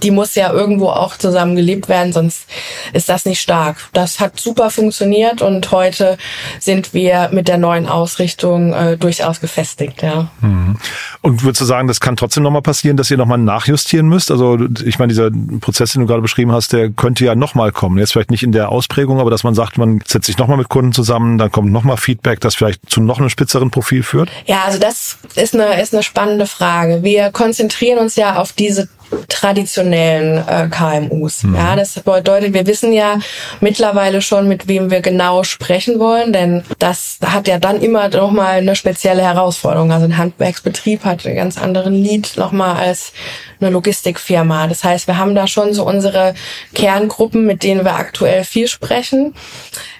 die 0.03 0.11
muss 0.11 0.35
ja 0.35 0.51
irgendwo 0.51 0.89
auch 0.89 1.17
zusammen 1.17 1.55
gelebt 1.55 1.89
werden, 1.89 2.13
sonst 2.13 2.47
ist 2.93 3.09
das 3.09 3.25
nicht 3.25 3.41
stark. 3.41 3.77
Das 3.93 4.19
hat 4.19 4.39
super 4.39 4.69
funktioniert 4.69 5.41
und 5.41 5.71
heute 5.71 6.17
sind 6.59 6.93
wir 6.93 7.29
mit 7.31 7.47
der 7.47 7.57
neuen 7.57 7.87
Ausrichtung 7.87 8.73
äh, 8.73 8.97
durchaus 8.97 9.41
gefestigt, 9.41 10.01
ja. 10.01 10.29
Mhm. 10.41 10.77
Und 11.21 11.43
würdest 11.43 11.61
du 11.61 11.65
sagen, 11.65 11.87
das 11.87 11.99
kann 11.99 12.15
trotzdem 12.15 12.43
nochmal 12.43 12.61
passieren, 12.61 12.97
dass 12.97 13.11
ihr 13.11 13.17
nochmal 13.17 13.37
nachjustieren 13.37 14.07
müsst? 14.07 14.31
Also 14.31 14.57
ich 14.85 14.99
meine, 14.99 15.09
dieser 15.09 15.29
Prozess, 15.59 15.93
den 15.93 16.01
du 16.01 16.07
gerade 16.07 16.21
beschrieben 16.21 16.51
hast, 16.51 16.71
der 16.71 16.89
könnte 16.89 17.25
ja 17.25 17.35
nochmal 17.35 17.71
kommen. 17.71 17.97
Jetzt 17.97 18.13
vielleicht 18.13 18.31
nicht 18.31 18.43
in 18.43 18.51
der 18.51 18.69
Ausprägung, 18.69 19.19
aber 19.19 19.29
dass 19.29 19.43
man 19.43 19.53
sagt, 19.53 19.77
man 19.77 20.01
setzt 20.07 20.27
sich 20.27 20.37
nochmal 20.37 20.57
mit 20.57 20.69
Kunden 20.69 20.93
zusammen, 20.93 21.37
dann 21.37 21.51
kommt 21.51 21.71
nochmal 21.71 21.97
Feedback, 21.97 22.39
das 22.39 22.55
vielleicht 22.55 22.89
zu 22.89 23.01
noch 23.01 23.19
einem 23.19 23.29
spitzeren 23.29 23.71
Profil 23.71 24.03
führt? 24.03 24.29
Ja, 24.45 24.63
also 24.65 24.79
das 24.79 25.17
ist 25.35 25.53
eine, 25.53 25.81
ist 25.81 25.93
eine 25.93 26.03
spannende 26.03 26.45
Frage. 26.45 27.03
Wir 27.03 27.31
konzentrieren 27.31 27.99
uns 27.99 28.15
ja 28.15 28.37
auf 28.37 28.53
diese 28.53 28.87
traditionellen 29.27 30.43
äh, 30.47 30.67
KMUs. 30.69 31.43
Mhm. 31.43 31.55
Ja, 31.55 31.75
das 31.75 31.93
bedeutet, 31.93 32.53
wir 32.53 32.67
wissen 32.67 32.93
ja 32.93 33.19
mittlerweile 33.61 34.21
schon, 34.21 34.47
mit 34.47 34.67
wem 34.67 34.91
wir 34.91 35.01
genau 35.01 35.43
sprechen 35.43 35.99
wollen, 35.99 36.33
denn 36.33 36.63
das 36.79 37.17
hat 37.25 37.47
ja 37.47 37.57
dann 37.57 37.81
immer 37.81 38.09
noch 38.09 38.31
mal 38.31 38.57
eine 38.57 38.75
spezielle 38.75 39.21
Herausforderung. 39.21 39.91
Also 39.91 40.05
ein 40.05 40.17
Handwerksbetrieb 40.17 41.05
hat 41.05 41.25
einen 41.25 41.35
ganz 41.35 41.57
anderen 41.57 41.93
Lied 41.93 42.33
noch 42.37 42.51
mal 42.51 42.75
als 42.75 43.13
eine 43.59 43.69
Logistikfirma. 43.69 44.67
Das 44.67 44.83
heißt, 44.83 45.07
wir 45.07 45.17
haben 45.17 45.35
da 45.35 45.47
schon 45.47 45.73
so 45.73 45.85
unsere 45.85 46.33
Kerngruppen, 46.73 47.45
mit 47.45 47.63
denen 47.63 47.83
wir 47.83 47.95
aktuell 47.95 48.43
viel 48.43 48.67
sprechen. 48.67 49.33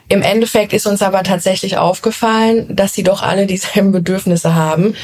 Im 0.07 0.23
Endeffekt 0.23 0.73
ist 0.73 0.87
uns 0.87 1.03
aber 1.03 1.21
tatsächlich 1.21 1.77
aufgefallen, 1.77 2.65
dass 2.75 2.93
sie 2.93 3.03
doch 3.03 3.21
alle 3.21 3.45
dieselben 3.45 3.91
Bedürfnisse 3.91 4.55
haben. 4.55 4.95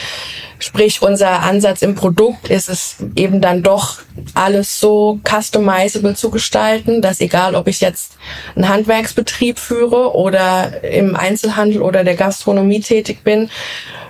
Sprich, 0.60 1.02
unser 1.02 1.41
Ansatz 1.41 1.82
im 1.82 1.96
Produkt 1.96 2.50
ist 2.50 2.70
es 2.70 2.98
eben 3.15 3.41
dann 3.41 3.63
doch 3.63 4.00
alles 4.34 4.80
so 4.80 5.20
customizable 5.28 6.15
zu 6.15 6.30
gestalten, 6.30 7.02
dass 7.02 7.20
egal, 7.20 7.56
ob 7.56 7.68
ich 7.68 7.82
jetzt 7.82 8.18
einen 8.56 8.70
Handwerksbetrieb 8.70 9.60
führe 9.60 10.15
oder 10.15 10.84
im 10.84 11.15
Einzelhandel 11.15 11.82
oder 11.82 12.04
der 12.04 12.15
Gastronomie 12.15 12.80
tätig 12.80 13.24
bin, 13.24 13.50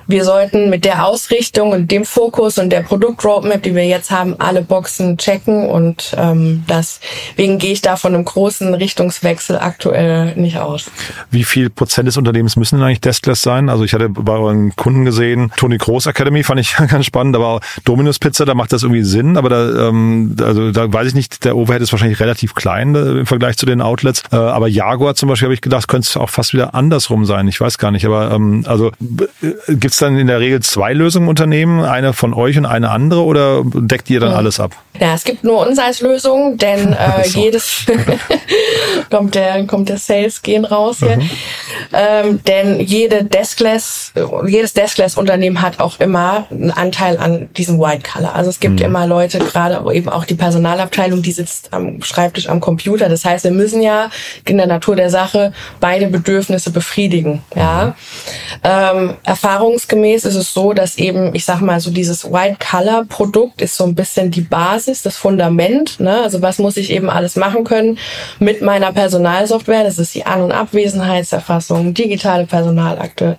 wir 0.07 0.23
sollten 0.23 0.69
mit 0.69 0.85
der 0.85 1.05
Ausrichtung 1.05 1.71
und 1.71 1.89
dem 1.89 2.05
Fokus 2.05 2.59
und 2.59 2.69
der 2.69 2.81
Produktroadmap, 2.81 3.63
die 3.63 3.73
wir 3.73 3.85
jetzt 3.85 4.11
haben, 4.11 4.35
alle 4.39 4.61
Boxen 4.61 5.17
checken 5.17 5.67
und 5.67 6.15
ähm, 6.17 6.63
deswegen 6.69 7.57
gehe 7.57 7.71
ich 7.71 7.81
da 7.81 7.95
von 7.95 8.13
einem 8.13 8.23
großen 8.23 8.73
Richtungswechsel 8.75 9.57
aktuell 9.57 10.35
nicht 10.35 10.59
aus. 10.59 10.85
Wie 11.31 11.43
viel 11.43 11.69
Prozent 11.71 12.07
des 12.07 12.17
Unternehmens 12.17 12.55
müssen 12.55 12.77
denn 12.77 12.85
eigentlich 12.85 13.01
Deskless 13.01 13.41
sein? 13.41 13.69
Also 13.69 13.83
ich 13.83 13.93
hatte 13.93 14.09
bei 14.09 14.33
euren 14.33 14.75
Kunden 14.75 15.05
gesehen, 15.05 15.51
Tony 15.57 15.77
Groß 15.77 16.05
Academy 16.05 16.34
fand 16.43 16.59
ich 16.59 16.75
ganz 16.89 17.05
spannend, 17.05 17.35
aber 17.35 17.59
Dominus 17.83 18.19
Pizza, 18.19 18.45
da 18.45 18.53
macht 18.53 18.73
das 18.73 18.83
irgendwie 18.83 19.03
Sinn, 19.03 19.37
aber 19.37 19.49
da, 19.49 19.89
ähm, 19.89 20.35
also 20.41 20.71
da 20.71 20.91
weiß 20.91 21.09
ich 21.09 21.15
nicht, 21.15 21.43
der 21.43 21.55
Overhead 21.55 21.81
ist 21.81 21.91
wahrscheinlich 21.91 22.19
relativ 22.19 22.53
klein 22.53 22.95
äh, 22.95 23.19
im 23.19 23.25
Vergleich 23.25 23.57
zu 23.57 23.65
den 23.65 23.81
Outlets, 23.81 24.23
äh, 24.31 24.35
aber 24.35 24.67
Jaguar 24.67 25.15
zum 25.15 25.29
Beispiel 25.29 25.47
habe 25.47 25.53
ich 25.53 25.61
gedacht, 25.61 25.87
könnte 25.87 26.07
es 26.07 26.17
auch 26.17 26.29
fast 26.29 26.53
wieder 26.53 26.73
andersrum 26.73 27.25
sein. 27.25 27.47
Ich 27.47 27.59
weiß 27.59 27.77
gar 27.77 27.91
nicht, 27.91 28.05
aber 28.05 28.31
ähm, 28.31 28.63
also 28.67 28.91
äh, 29.41 29.75
gibt 29.75 29.93
es 29.93 29.97
dann 29.97 30.17
in 30.17 30.27
der 30.27 30.39
Regel 30.39 30.61
zwei 30.61 30.93
Lösungen 30.93 31.25
im 31.25 31.29
Unternehmen, 31.29 31.81
eine 31.81 32.13
von 32.13 32.33
euch 32.33 32.57
und 32.57 32.65
eine 32.65 32.91
andere 32.91 33.23
oder 33.23 33.63
deckt 33.65 34.09
ihr 34.09 34.19
dann 34.19 34.31
ja. 34.31 34.37
alles 34.37 34.59
ab? 34.59 34.75
Ja, 34.99 35.13
es 35.13 35.23
gibt 35.23 35.43
nur 35.43 35.65
uns 35.65 35.79
als 35.79 36.01
Lösung, 36.01 36.57
denn 36.57 36.93
äh, 36.93 37.27
so. 37.27 37.39
jedes 37.39 37.85
kommt 39.09 39.35
der 39.35 39.65
kommt 39.65 39.89
der 39.89 39.97
Sales 39.97 40.41
gehen 40.41 40.65
raus 40.65 40.99
hier. 40.99 41.17
Mhm. 41.17 41.29
Ähm, 41.93 42.39
denn 42.45 42.79
jede 42.79 43.23
Deskless, 43.23 44.13
jedes 44.47 44.73
Deskless-Unternehmen 44.73 45.61
hat 45.61 45.79
auch 45.79 45.99
immer 45.99 46.47
einen 46.49 46.71
Anteil 46.71 47.17
an 47.17 47.49
diesem 47.55 47.79
White 47.79 48.03
Color. 48.11 48.35
Also 48.35 48.49
es 48.49 48.59
gibt 48.59 48.79
mhm. 48.79 48.85
immer 48.85 49.07
Leute, 49.07 49.39
gerade 49.39 49.83
eben 49.93 50.09
auch 50.09 50.25
die 50.25 50.35
Personalabteilung, 50.35 51.21
die 51.21 51.31
sitzt 51.31 51.73
am 51.73 52.01
Schreibtisch 52.01 52.49
am 52.49 52.59
Computer. 52.59 53.09
Das 53.09 53.25
heißt, 53.25 53.43
wir 53.43 53.51
müssen 53.51 53.81
ja 53.81 54.09
in 54.45 54.57
der 54.57 54.67
Natur 54.67 54.95
der 54.95 55.09
Sache 55.09 55.53
beide 55.79 56.07
Bedürfnisse 56.07 56.71
befriedigen. 56.71 57.43
Ja, 57.55 57.85
mhm. 57.85 57.93
ähm, 58.63 59.13
erfahrungsgemäß 59.23 60.25
ist 60.25 60.35
es 60.35 60.53
so, 60.53 60.73
dass 60.73 60.97
eben, 60.97 61.33
ich 61.35 61.45
sag 61.45 61.61
mal, 61.61 61.79
so 61.79 61.91
dieses 61.91 62.31
White 62.31 62.57
Color 62.59 63.05
Produkt 63.05 63.61
ist 63.61 63.77
so 63.77 63.85
ein 63.85 63.95
bisschen 63.95 64.31
die 64.31 64.41
Basis, 64.41 64.84
das 65.05 65.17
Fundament. 65.17 65.99
Ne? 65.99 66.21
Also 66.21 66.41
was 66.41 66.59
muss 66.59 66.77
ich 66.77 66.91
eben 66.91 67.09
alles 67.09 67.35
machen 67.35 67.63
können 67.63 67.97
mit 68.39 68.61
meiner 68.61 68.91
Personalsoftware? 68.91 69.83
Das 69.83 69.99
ist 69.99 70.15
die 70.15 70.25
An- 70.25 70.41
und 70.41 70.51
Abwesenheitserfassung, 70.51 71.93
digitale 71.93 72.45
Personalakte, 72.45 73.37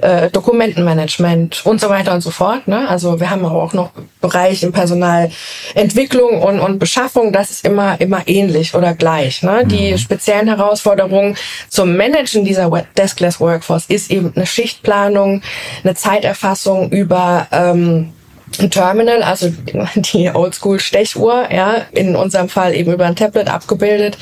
äh, 0.00 0.30
Dokumentenmanagement 0.30 1.64
und 1.64 1.80
so 1.80 1.88
weiter 1.88 2.14
und 2.14 2.20
so 2.20 2.30
fort. 2.30 2.66
Ne? 2.68 2.88
Also 2.88 3.20
wir 3.20 3.30
haben 3.30 3.44
auch 3.44 3.72
noch 3.72 3.90
Bereich 4.20 4.62
im 4.62 4.72
Personalentwicklung 4.72 6.42
und, 6.42 6.60
und 6.60 6.78
Beschaffung. 6.78 7.32
Das 7.32 7.50
ist 7.50 7.64
immer 7.64 8.00
immer 8.00 8.22
ähnlich 8.26 8.74
oder 8.74 8.94
gleich. 8.94 9.42
Ne? 9.42 9.64
Die 9.66 9.92
mhm. 9.92 9.98
speziellen 9.98 10.48
Herausforderungen 10.48 11.36
zum 11.68 11.96
Managen 11.96 12.44
dieser 12.44 12.70
Deskless 12.96 13.40
Workforce 13.40 13.86
ist 13.88 14.10
eben 14.10 14.32
eine 14.34 14.46
Schichtplanung, 14.46 15.42
eine 15.82 15.94
Zeiterfassung 15.94 16.90
über 16.90 17.46
ähm, 17.52 18.12
Terminal, 18.58 19.22
also 19.22 19.52
die 19.94 20.30
Oldschool-Stechuhr, 20.30 21.48
ja, 21.52 21.82
in 21.92 22.16
unserem 22.16 22.48
Fall 22.48 22.74
eben 22.74 22.92
über 22.92 23.06
ein 23.06 23.16
Tablet 23.16 23.48
abgebildet, 23.48 24.18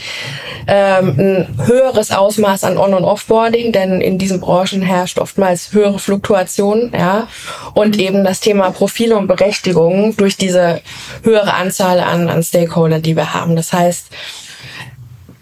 ähm, 0.67 1.15
ein 1.19 1.67
höheres 1.67 2.11
Ausmaß 2.11 2.65
an 2.65 2.79
On- 2.79 2.95
und 2.95 3.05
Offboarding, 3.05 3.73
denn 3.73 4.01
in 4.01 4.19
diesen 4.19 4.41
Branchen 4.41 4.83
herrscht 4.83 5.19
oftmals 5.19 5.73
höhere 5.73 5.99
Fluktuation, 5.99 6.93
ja, 6.97 7.29
und 7.75 7.99
eben 7.99 8.25
das 8.25 8.41
Thema 8.41 8.71
Profile 8.71 9.17
und 9.17 9.27
Berechtigungen 9.27 10.17
durch 10.17 10.37
diese 10.37 10.81
höhere 11.23 11.55
Anzahl 11.55 12.01
an, 12.01 12.29
an 12.29 12.43
Stakeholdern, 12.43 13.03
die 13.03 13.17
wir 13.17 13.35
haben. 13.35 13.57
Das 13.57 13.73
heißt, 13.73 14.07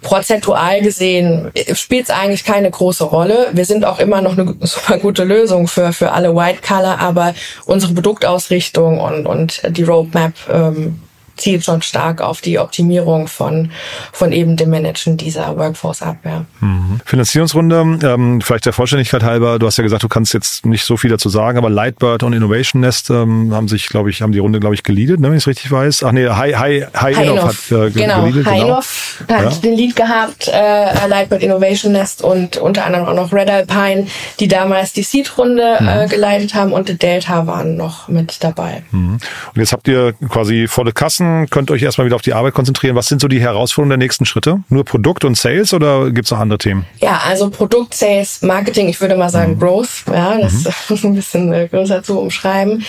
prozentual 0.03 0.81
gesehen 0.81 1.51
spielt 1.75 2.05
es 2.05 2.11
eigentlich 2.11 2.45
keine 2.45 2.71
große 2.71 3.05
Rolle. 3.05 3.49
Wir 3.53 3.65
sind 3.65 3.85
auch 3.85 3.99
immer 3.99 4.21
noch 4.23 4.39
eine 4.39 4.55
super 4.61 4.99
gute 4.99 5.25
Lösung 5.25 5.69
für, 5.69 5.93
für 5.93 6.13
alle 6.13 6.35
White 6.35 6.61
Color, 6.67 6.99
aber 6.99 7.35
unsere 7.67 7.95
Produktausrichtung 7.95 9.01
und, 9.01 9.27
und 9.27 9.63
die 9.69 9.83
Roadmap 9.83 10.33
ähm, 10.51 11.01
zielt 11.41 11.65
schon 11.65 11.83
stark 11.83 12.21
auf 12.21 12.41
die 12.41 12.59
Optimierung 12.59 13.27
von, 13.27 13.71
von 14.13 14.33
eben 14.33 14.57
dem 14.57 14.71
Managen 14.71 15.17
dieser 15.17 15.57
Workforce 15.57 16.03
ab. 16.03 16.17
Ja. 16.25 16.45
Mhm. 16.61 17.01
Finanzierungsrunde, 17.05 17.99
ähm, 18.03 18.41
vielleicht 18.41 18.67
der 18.67 18.73
Vollständigkeit 18.73 19.23
halber, 19.23 19.59
du 19.59 19.67
hast 19.67 19.79
ja 19.79 19.83
gesagt, 19.83 20.03
du 20.03 20.09
kannst 20.09 20.35
jetzt 20.35 20.67
nicht 20.67 20.85
so 20.85 20.97
viel 20.97 21.11
dazu 21.11 21.29
sagen, 21.29 21.59
aber 21.59 21.71
Lightbird 21.71 22.23
und 22.23 22.33
Innovation 22.33 22.81
Nest 22.81 23.11
ähm, 23.11 23.53
haben 23.55 23.69
sich, 23.69 23.89
glaube 23.89 24.11
ich, 24.11 24.23
haben 24.23 24.33
die 24.33 24.39
Runde, 24.39 24.61
glaube 24.61 24.75
ich, 24.75 24.83
geleadet, 24.83 25.21
ne, 25.21 25.29
wenn 25.29 25.37
ich 25.37 25.45
es 25.45 25.49
richtig 25.49 25.71
weiß. 25.71 26.05
Ach 26.05 26.13
nee, 26.13 26.29
High, 26.29 26.57
High, 26.57 26.87
High, 26.95 27.17
High 27.17 27.27
Innof 27.27 27.45
hat 27.45 27.79
äh, 27.79 27.91
genau, 27.91 28.23
geleadet. 28.23 28.47
High 28.47 28.61
genau. 28.61 28.67
Innof 28.67 29.25
hat 29.29 29.43
ja. 29.43 29.51
den 29.51 29.77
Lead 29.77 29.97
gehabt, 29.97 30.49
äh, 30.49 31.09
Lightbird 31.09 31.43
Innovation 31.43 31.93
Nest 31.93 32.23
und 32.23 32.57
unter 32.59 32.85
anderem 32.85 33.07
auch 33.07 33.15
noch 33.15 33.33
Red 33.33 33.51
Alpine, 33.51 34.07
die 34.39 34.49
damals 34.49 34.93
die 34.93 35.03
Seed-Runde 35.03 35.79
mhm. 35.81 35.89
äh, 35.89 36.07
geleitet 36.09 36.55
haben 36.55 36.73
und 36.73 37.03
Delta 37.03 37.47
waren 37.47 37.77
noch 37.77 38.09
mit 38.09 38.43
dabei. 38.43 38.83
Mhm. 38.91 39.19
Und 39.55 39.57
jetzt 39.57 39.73
habt 39.73 39.89
ihr 39.89 40.15
quasi 40.29 40.67
volle 40.69 40.93
Kassen, 40.93 41.30
könnt 41.51 41.71
euch 41.71 41.83
erstmal 41.83 42.07
wieder 42.07 42.17
auf 42.17 42.23
die 42.23 42.35
Arbeit 42.35 42.55
konzentrieren. 42.55 42.97
Was 42.97 43.07
sind 43.07 43.21
so 43.21 43.29
die 43.29 43.41
Herausforderungen 43.41 43.91
der 43.91 43.99
nächsten 43.99 44.25
Schritte? 44.25 44.61
Nur 44.69 44.85
Produkt 44.85 45.25
und 45.25 45.37
Sales 45.37 45.73
oder 45.73 46.11
gibt 46.11 46.27
es 46.27 46.31
noch 46.31 46.39
andere 46.39 46.59
Themen? 46.59 46.87
Ja, 47.01 47.21
also 47.25 47.51
Produkt, 47.51 47.95
Sales, 47.95 48.43
Marketing, 48.43 48.89
ich 48.89 49.01
würde 49.01 49.17
mal 49.17 49.31
sagen 49.31 49.55
mhm. 49.55 49.61
Growth. 49.61 50.05
Ja, 50.13 50.39
das 50.39 50.53
mhm. 50.53 50.95
ist 50.97 51.05
ein 51.05 51.15
bisschen 51.15 51.53
äh, 51.53 51.69
größer 51.69 52.03
zu 52.03 52.19
umschreiben. 52.19 52.85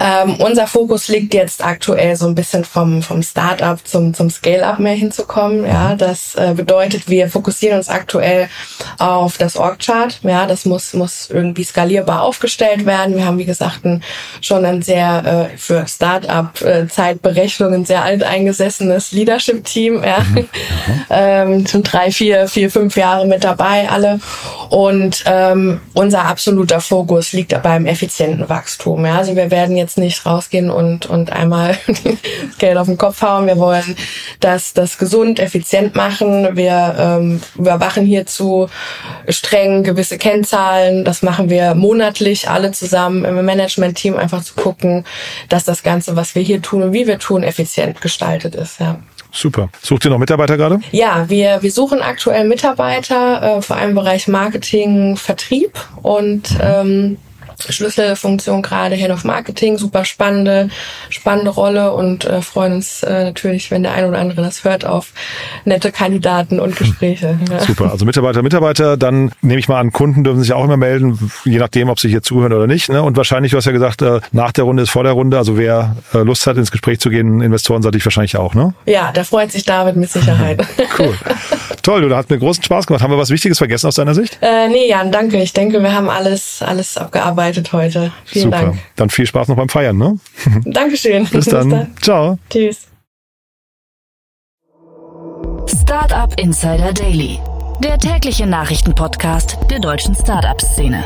Ähm, 0.00 0.36
unser 0.36 0.66
Fokus 0.66 1.08
liegt 1.08 1.34
jetzt 1.34 1.64
aktuell 1.64 2.16
so 2.16 2.26
ein 2.26 2.34
bisschen 2.34 2.64
vom, 2.64 3.02
vom 3.02 3.22
Startup 3.22 3.78
zum, 3.86 4.14
zum 4.14 4.30
Scale-up 4.30 4.78
mehr 4.78 4.94
hinzukommen. 4.94 5.64
Ja, 5.64 5.94
mhm. 5.94 5.98
das 5.98 6.34
äh, 6.34 6.54
bedeutet, 6.54 7.08
wir 7.08 7.28
fokussieren 7.28 7.78
uns 7.78 7.88
aktuell 7.88 8.48
auf 8.98 9.38
das 9.38 9.56
Org-Chart. 9.56 10.20
Ja, 10.22 10.46
das 10.46 10.64
muss, 10.64 10.94
muss 10.94 11.30
irgendwie 11.30 11.64
skalierbar 11.64 12.22
aufgestellt 12.22 12.86
werden. 12.86 13.16
Wir 13.16 13.24
haben, 13.24 13.38
wie 13.38 13.44
gesagt, 13.44 13.84
ein, 13.84 14.02
schon 14.40 14.64
ein 14.64 14.82
sehr 14.82 15.50
äh, 15.52 15.56
für 15.56 15.86
Startup-Zeitberechnung 15.86 17.69
äh, 17.72 17.76
ein 17.76 17.84
sehr 17.84 18.02
alteingesessenes 18.02 19.12
Leadership-Team, 19.12 20.02
ja. 20.04 20.18
Mhm. 20.30 20.46
ähm, 21.10 21.66
schon 21.66 21.82
drei, 21.82 22.10
vier, 22.10 22.46
vier, 22.48 22.70
fünf 22.70 22.96
Jahre 22.96 23.26
mit 23.26 23.44
dabei 23.44 23.88
alle. 23.88 24.20
Und 24.70 25.24
ähm, 25.26 25.80
unser 25.94 26.24
absoluter 26.26 26.80
Fokus 26.80 27.32
liegt 27.32 27.60
beim 27.62 27.86
effizienten 27.86 28.48
Wachstum. 28.48 29.04
Ja. 29.04 29.16
Also 29.18 29.34
wir 29.34 29.50
werden 29.50 29.76
jetzt 29.76 29.98
nicht 29.98 30.24
rausgehen 30.24 30.70
und, 30.70 31.06
und 31.06 31.32
einmal 31.32 31.76
Geld 32.58 32.76
auf 32.76 32.86
den 32.86 32.98
Kopf 32.98 33.20
hauen. 33.22 33.46
Wir 33.46 33.58
wollen 33.58 33.96
das, 34.38 34.72
das 34.72 34.98
gesund, 34.98 35.40
effizient 35.40 35.96
machen. 35.96 36.56
Wir 36.56 36.94
ähm, 36.98 37.40
überwachen 37.56 38.06
hierzu 38.06 38.68
streng 39.28 39.82
gewisse 39.82 40.18
Kennzahlen. 40.18 41.04
Das 41.04 41.22
machen 41.22 41.50
wir 41.50 41.74
monatlich 41.74 42.48
alle 42.48 42.70
zusammen 42.70 43.24
im 43.24 43.44
Management-Team, 43.44 44.16
einfach 44.16 44.42
zu 44.42 44.54
gucken, 44.54 45.04
dass 45.48 45.64
das 45.64 45.82
Ganze, 45.82 46.14
was 46.16 46.34
wir 46.34 46.42
hier 46.42 46.62
tun 46.62 46.82
und 46.82 46.92
wie 46.92 47.06
wir 47.06 47.18
tun, 47.18 47.42
effizient 47.50 48.00
gestaltet 48.00 48.54
ist. 48.54 48.80
Ja. 48.80 48.98
Super. 49.32 49.68
Sucht 49.82 50.04
ihr 50.04 50.10
noch 50.10 50.18
Mitarbeiter 50.18 50.56
gerade? 50.56 50.80
Ja, 50.90 51.28
wir, 51.28 51.62
wir 51.62 51.70
suchen 51.70 52.00
aktuell 52.00 52.46
Mitarbeiter, 52.46 53.58
äh, 53.58 53.62
vor 53.62 53.76
allem 53.76 53.90
im 53.90 53.96
Bereich 53.96 54.26
Marketing, 54.28 55.16
Vertrieb 55.16 55.78
und 56.02 56.56
ähm, 56.60 57.18
Schlüsselfunktion 57.68 58.62
gerade 58.62 58.94
Head 58.94 59.10
of 59.10 59.24
Marketing, 59.24 59.78
super 59.78 60.04
spannende, 60.04 60.68
spannende 61.08 61.50
Rolle 61.50 61.92
und 61.92 62.24
äh, 62.24 62.42
freuen 62.42 62.74
uns 62.74 63.02
äh, 63.02 63.24
natürlich, 63.24 63.70
wenn 63.70 63.82
der 63.82 63.92
ein 63.92 64.04
oder 64.04 64.18
andere 64.18 64.42
das 64.42 64.64
hört, 64.64 64.84
auf 64.84 65.12
nette 65.64 65.92
Kandidaten 65.92 66.60
und 66.60 66.76
Gespräche. 66.76 67.38
Ja. 67.50 67.58
Super, 67.60 67.90
also 67.90 68.04
Mitarbeiter, 68.04 68.42
Mitarbeiter, 68.42 68.96
dann 68.96 69.32
nehme 69.40 69.58
ich 69.58 69.66
mal 69.66 69.80
an, 69.80 69.92
Kunden 69.92 70.22
dürfen 70.22 70.40
sich 70.40 70.52
auch 70.52 70.62
immer 70.62 70.76
melden, 70.76 71.32
je 71.44 71.58
nachdem, 71.58 71.88
ob 71.88 71.98
sie 71.98 72.08
hier 72.08 72.22
zuhören 72.22 72.52
oder 72.52 72.66
nicht. 72.66 72.90
Ne? 72.90 73.02
Und 73.02 73.16
wahrscheinlich, 73.16 73.50
du 73.50 73.56
hast 73.56 73.64
ja 73.64 73.72
gesagt, 73.72 74.02
äh, 74.02 74.20
nach 74.30 74.52
der 74.52 74.64
Runde 74.64 74.82
ist 74.82 74.90
vor 74.90 75.02
der 75.02 75.12
Runde, 75.12 75.36
also 75.38 75.56
wer 75.56 75.96
äh, 76.14 76.18
Lust 76.18 76.46
hat, 76.46 76.56
ins 76.58 76.70
Gespräch 76.70 77.00
zu 77.00 77.10
gehen, 77.10 77.40
Investoren 77.40 77.82
ich 77.94 78.04
wahrscheinlich 78.04 78.36
auch, 78.36 78.54
ne? 78.54 78.74
Ja, 78.86 79.10
da 79.12 79.24
freut 79.24 79.50
sich 79.50 79.64
David 79.64 79.96
mit 79.96 80.10
Sicherheit. 80.10 80.64
cool. 80.98 81.14
Toll, 81.82 82.08
du, 82.08 82.14
hat 82.14 82.30
mir 82.30 82.38
großen 82.38 82.62
Spaß 82.62 82.86
gemacht. 82.86 83.02
Haben 83.02 83.12
wir 83.12 83.18
was 83.18 83.30
Wichtiges 83.30 83.58
vergessen 83.58 83.86
aus 83.86 83.94
deiner 83.94 84.14
Sicht? 84.14 84.38
Äh, 84.40 84.68
nee, 84.68 84.88
Jan, 84.88 85.10
danke. 85.10 85.42
Ich 85.42 85.52
denke, 85.52 85.82
wir 85.82 85.92
haben 85.92 86.08
alles, 86.08 86.62
alles 86.62 86.96
abgearbeitet 86.96 87.72
heute. 87.72 88.12
Vielen 88.24 88.46
Super. 88.46 88.62
Dank. 88.62 88.78
Dann 88.96 89.10
viel 89.10 89.26
Spaß 89.26 89.48
noch 89.48 89.56
beim 89.56 89.68
Feiern, 89.68 89.96
ne? 89.96 90.18
Dankeschön. 90.64 91.26
Bis 91.26 91.46
dann. 91.46 91.68
Bis 91.68 91.78
dann. 91.78 91.96
Ciao. 92.00 92.38
Tschüss. 92.50 92.86
Startup 95.66 96.32
Insider 96.38 96.92
Daily. 96.92 97.38
Der 97.82 97.98
tägliche 97.98 98.46
Nachrichtenpodcast 98.46 99.58
der 99.70 99.80
deutschen 99.80 100.14
Startup-Szene. 100.14 101.04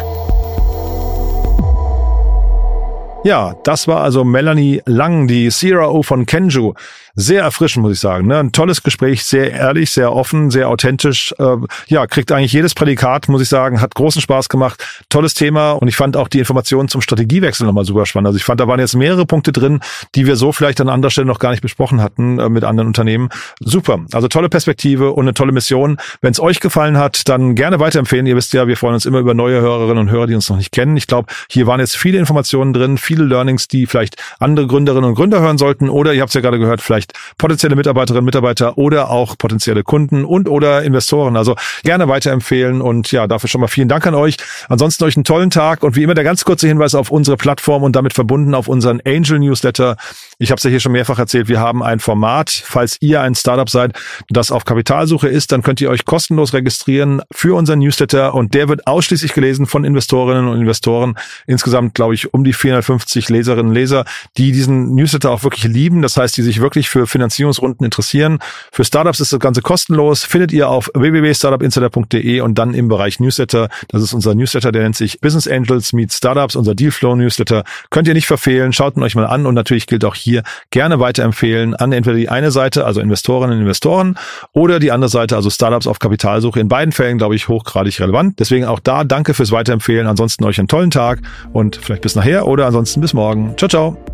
Ja, 3.25 3.55
das 3.65 3.89
war 3.89 4.03
also 4.03 4.23
Melanie 4.23 4.83
Lang, 4.85 5.27
die 5.27 5.49
CRO 5.49 6.03
von 6.03 6.27
Kenju 6.27 6.75
sehr 7.15 7.43
erfrischend, 7.43 7.83
muss 7.83 7.93
ich 7.93 8.01
sagen. 8.01 8.27
Ne? 8.27 8.39
Ein 8.39 8.53
tolles 8.53 8.83
Gespräch, 8.83 9.25
sehr 9.25 9.53
ehrlich, 9.53 9.91
sehr 9.91 10.13
offen, 10.13 10.51
sehr 10.51 10.69
authentisch. 10.69 11.33
Äh, 11.39 11.57
ja, 11.87 12.07
kriegt 12.07 12.33
eigentlich 12.33 12.53
jedes 12.53 12.75
Prädikat, 12.75 13.29
muss 13.29 13.43
ich 13.43 13.49
sagen, 13.49 13.81
hat 13.81 13.95
großen 13.95 14.21
Spaß 14.21 14.49
gemacht. 14.49 14.85
Tolles 15.09 15.35
Thema 15.35 15.73
und 15.73 15.89
ich 15.89 15.97
fand 15.97 16.17
auch 16.17 16.29
die 16.29 16.41
Informationen 16.41 16.89
zum 16.89 17.01
Strategiewechsel 17.01 17.67
nochmal 17.67 17.85
super 17.85 18.07
spannend. 18.07 18.29
Also 18.29 18.37
ich 18.37 18.45
fand, 18.45 18.61
da 18.61 18.69
waren 18.69 18.81
jetzt 18.81 18.97
mehrere 18.97 19.27
Punkte 19.27 19.53
drin, 19.53 19.81
die 20.15 20.27
wir 20.27 20.37
so 20.37 20.53
vielleicht 20.53 20.81
an 20.81 20.89
anderer 20.89 21.11
Stelle 21.11 21.27
noch 21.27 21.39
gar 21.39 21.51
nicht 21.51 21.63
besprochen 21.63 22.01
hatten 22.01 22.39
äh, 22.39 22.49
mit 22.49 22.65
anderen 22.65 22.89
Unternehmen. 22.89 23.29
Super. 23.61 24.01
Also 24.13 24.29
tolle 24.29 24.49
Perspektive 24.49 25.13
und 25.13 25.25
eine 25.25 25.35
tolle 25.35 25.53
Mission. 25.53 25.99
Wenn 26.21 26.33
es 26.33 26.41
euch 26.41 26.61
gefallen 26.61 26.99
hat, 26.99 27.29
dann 27.29 27.55
gerne 27.55 27.79
weiterempfehlen. 27.79 28.27
Ihr 28.27 28.37
wisst 28.37 28.53
ja, 28.53 28.67
wir 28.67 28.77
freuen 28.77 28.95
uns 28.95 29.07
immer 29.07 29.21
über 29.21 29.35
neue 29.35 29.61
Hörerinnen 29.61 29.99
und 29.99 30.11
Hörer, 30.11 30.27
die 30.27 30.35
uns 30.35 30.49
noch 30.49 30.57
nicht 30.57 30.73
kennen. 30.73 30.97
Ich 30.97 31.07
glaube, 31.07 31.33
hier 31.49 31.67
waren 31.67 31.81
jetzt 31.81 31.97
viele 31.97 32.19
Informationen 32.19 32.73
drin, 32.73 32.99
viele 32.99 33.25
Learnings, 33.25 33.69
die 33.69 33.87
vielleicht 33.87 34.17
andere 34.39 34.67
Gründerinnen 34.67 35.11
und 35.11 35.15
Gründer 35.15 35.41
hören 35.41 35.59
sollten 35.59 35.89
oder 35.89 36.13
ihr 36.13 36.21
habt 36.21 36.31
es 36.31 36.35
ja 36.35 36.41
gerade 36.41 36.59
gehört, 36.59 36.81
vielleicht 36.81 37.04
vielleicht 37.05 37.13
potenzielle 37.39 37.77
Mitarbeiterinnen, 37.77 38.25
Mitarbeiter 38.25 38.79
oder 38.79 39.11
auch 39.11 39.37
potenzielle 39.39 39.83
Kunden 39.83 40.25
und 40.25 40.49
oder 40.49 40.83
Investoren. 40.83 41.37
Also 41.37 41.57
gerne 41.83 42.09
weiterempfehlen 42.09 42.81
und 42.81 43.13
ja, 43.13 43.27
dafür 43.27 43.49
schon 43.49 43.61
mal 43.61 43.69
vielen 43.69 43.89
Dank 43.89 44.07
an 44.07 44.15
euch. 44.15 44.37
Ansonsten 44.69 45.05
euch 45.05 45.17
einen 45.17 45.25
tollen 45.25 45.51
Tag 45.51 45.83
und 45.83 45.97
wie 45.97 46.03
immer 46.03 46.15
der 46.15 46.25
ganz 46.25 46.45
kurze 46.45 46.69
Hinweis 46.69 46.95
auf 46.95 47.11
unsere 47.11 47.37
Plattform 47.37 47.83
und 47.83 47.97
damit 47.97 48.15
verbunden 48.15 48.55
auf 48.55 48.69
unseren 48.69 49.01
Angel 49.07 49.39
Newsletter. 49.39 49.97
Ich 50.39 50.51
habe 50.51 50.59
es 50.59 50.65
ja 50.65 50.71
hier 50.71 50.81
schon 50.81 50.93
mehrfach 50.93 51.19
erzählt, 51.19 51.49
wir 51.49 51.61
haben 51.61 51.83
ein 51.83 52.01
Format, 52.01 52.51
falls 52.51 52.97
ihr 53.01 53.21
ein 53.21 53.35
Startup 53.35 53.69
seid, 53.69 53.93
das 54.29 54.51
auf 54.51 54.65
Kapitalsuche 54.65 55.29
ist, 55.29 55.53
dann 55.53 55.63
könnt 55.63 55.81
ihr 55.81 55.91
euch 55.91 56.05
kostenlos 56.05 56.53
registrieren 56.55 57.23
für 57.33 57.57
unseren 57.57 57.81
Newsletter 57.81 58.35
und 58.35 58.55
der 58.55 58.69
wird 58.69 58.87
ausschließlich 58.87 59.33
gelesen 59.33 59.67
von 59.67 59.85
Investorinnen 59.85 60.49
und 60.49 60.61
Investoren. 60.61 61.17
Insgesamt, 61.47 61.95
glaube 61.95 62.15
ich, 62.15 62.33
um 62.33 62.45
die 62.45 62.53
450 62.53 63.29
Leserinnen 63.29 63.69
und 63.69 63.75
Leser, 63.75 64.05
die 64.37 64.53
diesen 64.53 64.95
Newsletter 64.95 65.31
auch 65.31 65.43
wirklich 65.43 65.65
lieben. 65.65 66.03
Das 66.03 66.17
heißt, 66.17 66.37
die 66.37 66.43
sich 66.43 66.61
wirklich 66.61 66.89
für 66.95 67.09
Finanzierungsrunden 67.09 67.85
interessieren. 67.85 68.39
Für 68.71 68.85
Startups 68.85 69.19
ist 69.19 69.33
das 69.33 69.41
Ganze 69.41 69.63
kostenlos. 69.63 70.23
Findet 70.23 70.53
ihr 70.53 70.69
auf 70.69 70.93
www.startupinsider.de 70.95 72.41
und 72.41 72.57
dann 72.57 72.73
im 72.73 72.87
Bereich 72.87 73.19
Newsletter. 73.19 73.69
Das 73.89 74.01
ist 74.01 74.13
unser 74.13 74.37
Newsletter, 74.37 74.71
der 74.71 74.85
nennt 74.85 74.95
sich 74.95 75.21
Business 75.21 75.49
Angels 75.49 75.93
Meet 75.93 76.13
Startups, 76.13 76.55
unser 76.55 76.77
Dealflow 76.77 77.17
Newsletter. 77.17 77.65
Könnt 77.91 78.07
ihr 78.07 78.15
nicht 78.15 78.29
verfehlen. 78.29 78.73
Schaut 78.73 78.97
ihn 78.97 79.03
euch 79.03 79.17
mal 79.17 79.27
an 79.27 79.45
und 79.45 79.55
natürlich 79.57 79.89
gilt 79.89 80.05
auch 80.05 80.15
hier 80.15 80.45
gerne 80.71 81.01
weiterempfehlen 81.01 81.75
an 81.75 81.91
entweder 81.91 82.17
die 82.17 82.29
eine 82.29 82.53
Seite, 82.53 82.85
also 82.85 83.01
Investorinnen 83.01 83.57
und 83.57 83.63
Investoren, 83.63 84.17
oder 84.53 84.79
die 84.79 84.93
andere 84.93 85.09
Seite, 85.09 85.35
also 85.35 85.51
Startups 85.51 85.89
auf 85.89 85.99
Kapitalsuche. 85.99 86.61
In 86.61 86.69
beiden 86.69 86.93
Fällen, 86.93 87.19
glaube 87.19 87.35
ich, 87.35 87.49
hochgradig 87.49 87.99
relevant. 87.99 88.39
Deswegen 88.39 88.67
auch 88.67 88.79
da 88.79 89.03
danke 89.03 89.35
fürs 89.35 89.51
Weiterempfehlen. 89.51 90.07
Ansonsten 90.07 90.45
euch 90.45 90.61
einen 90.61 90.69
tollen 90.69 90.93
Tag 90.93 91.23
und 91.53 91.75
vielleicht 91.75 92.03
bis 92.03 92.15
nachher 92.15 92.47
oder 92.47 92.67
ansonsten 92.67 93.01
bis 93.01 93.15
morgen. 93.15 93.55
Ciao, 93.57 93.69
ciao. 93.69 94.14